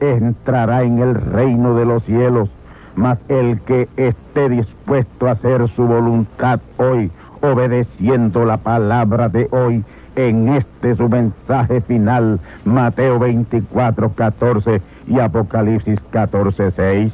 entrará 0.00 0.82
en 0.82 0.98
el 0.98 1.14
reino 1.14 1.74
de 1.74 1.86
los 1.86 2.04
cielos, 2.04 2.50
mas 2.94 3.18
el 3.28 3.60
que 3.60 3.88
esté 3.96 4.48
dispuesto 4.48 5.28
a 5.28 5.32
hacer 5.32 5.68
su 5.70 5.86
voluntad 5.86 6.60
hoy, 6.76 7.10
obedeciendo 7.40 8.44
la 8.44 8.58
palabra 8.58 9.28
de 9.28 9.48
hoy, 9.50 9.84
en 10.14 10.48
este 10.48 10.96
su 10.96 11.08
mensaje 11.08 11.82
final, 11.82 12.40
Mateo 12.64 13.18
24, 13.18 14.12
14 14.12 14.80
y 15.06 15.18
Apocalipsis 15.18 16.00
14, 16.10 16.70
6. 16.70 17.12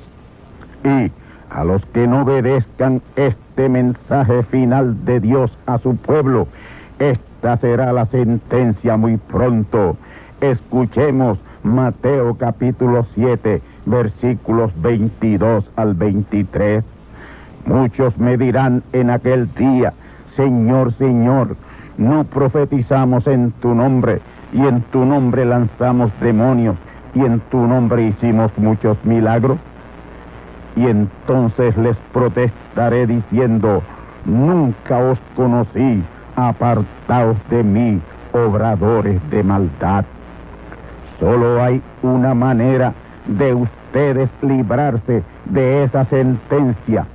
Y 0.85 1.13
a 1.51 1.65
los 1.65 1.85
que 1.87 2.07
no 2.07 2.23
obedezcan 2.23 3.03
este 3.17 3.69
mensaje 3.69 4.43
final 4.45 5.05
de 5.05 5.21
Dios 5.21 5.51
a 5.67 5.79
su 5.79 5.97
pueblo, 5.97 6.49
esta 6.99 7.57
será 7.59 7.93
la 7.93 8.07
sentencia 8.07 8.97
muy 8.97 9.17
pronto. 9.17 9.97
Escuchemos 10.41 11.39
Mateo 11.63 12.35
capítulo 12.37 13.07
7, 13.15 13.63
versículos 13.87 14.73
22 14.81 15.65
al 15.77 15.95
23. 15.95 16.85
Muchos 17.67 18.17
me 18.19 18.37
dirán 18.37 18.83
en 18.93 19.11
aquel 19.11 19.53
día, 19.55 19.93
Señor, 20.37 20.95
Señor, 20.95 21.57
no 21.97 22.25
profetizamos 22.25 23.27
en 23.27 23.53
tu 23.53 23.75
nombre, 23.75 24.21
y 24.53 24.67
en 24.67 24.83
tu 24.83 25.05
nombre 25.05 25.45
lanzamos 25.45 26.11
demonios, 26.21 26.77
y 27.15 27.21
en 27.21 27.41
tu 27.51 27.67
nombre 27.67 28.03
hicimos 28.03 28.51
muchos 28.57 28.97
milagros. 29.05 29.59
Y 30.77 30.87
entonces 30.87 31.77
les 31.77 31.97
protestaré 32.13 33.07
diciendo, 33.07 33.83
nunca 34.25 34.99
os 34.99 35.19
conocí 35.37 36.03
apartaos 36.37 37.37
de 37.51 37.63
mí, 37.63 38.01
obradores 38.33 39.21
de 39.31 39.43
maldad. 39.43 40.05
Solo 41.21 41.63
hay 41.63 41.83
una 42.03 42.35
manera 42.35 42.95
de 43.27 43.55
ustedes 43.55 44.31
librarse 44.41 45.23
de 45.45 45.85
esa 45.85 46.05
sentencia, 46.07 47.07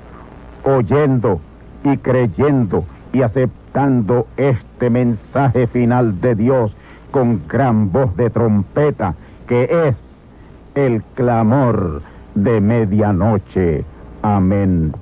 oyendo 0.64 1.41
y 1.84 1.98
creyendo 1.98 2.86
y 3.12 3.24
aceptando 3.24 4.28
este 4.38 4.89
mensaje 4.89 5.68
final 5.68 6.22
de 6.22 6.36
Dios 6.36 6.72
con 7.12 7.41
gran 7.48 7.91
voz 7.91 8.16
de 8.16 8.30
trompeta, 8.30 9.16
que 9.48 9.64
es 9.88 9.95
el 10.76 11.02
clamor 11.16 12.04
de 12.36 12.62
medianoche. 12.62 13.86
Amén. 14.22 14.93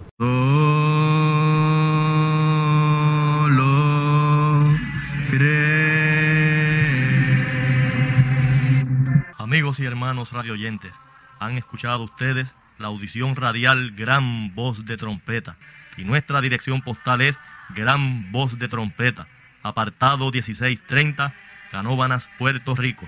Amigos 9.38 9.80
y 9.80 9.86
hermanos 9.86 10.32
radioyentes, 10.32 10.94
han 11.40 11.58
escuchado 11.58 12.04
ustedes 12.04 12.54
la 12.78 12.88
audición 12.88 13.36
radial 13.36 13.92
Gran 13.92 14.54
Voz 14.54 14.86
de 14.86 14.98
Trompeta 14.98 15.56
y 15.98 16.04
nuestra 16.04 16.42
dirección 16.42 16.82
postal 16.82 17.22
es 17.22 17.38
Gran 17.76 18.32
Voz 18.32 18.60
de 18.60 18.68
Trompeta, 18.68 19.28
apartado 19.64 20.30
1630, 20.32 21.34
Canóbanas, 21.72 22.30
Puerto 22.38 22.76
Rico, 22.76 23.08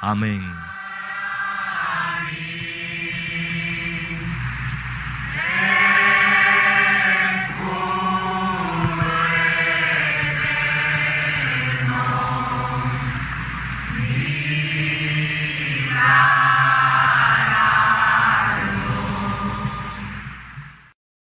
Amén. 0.00 0.79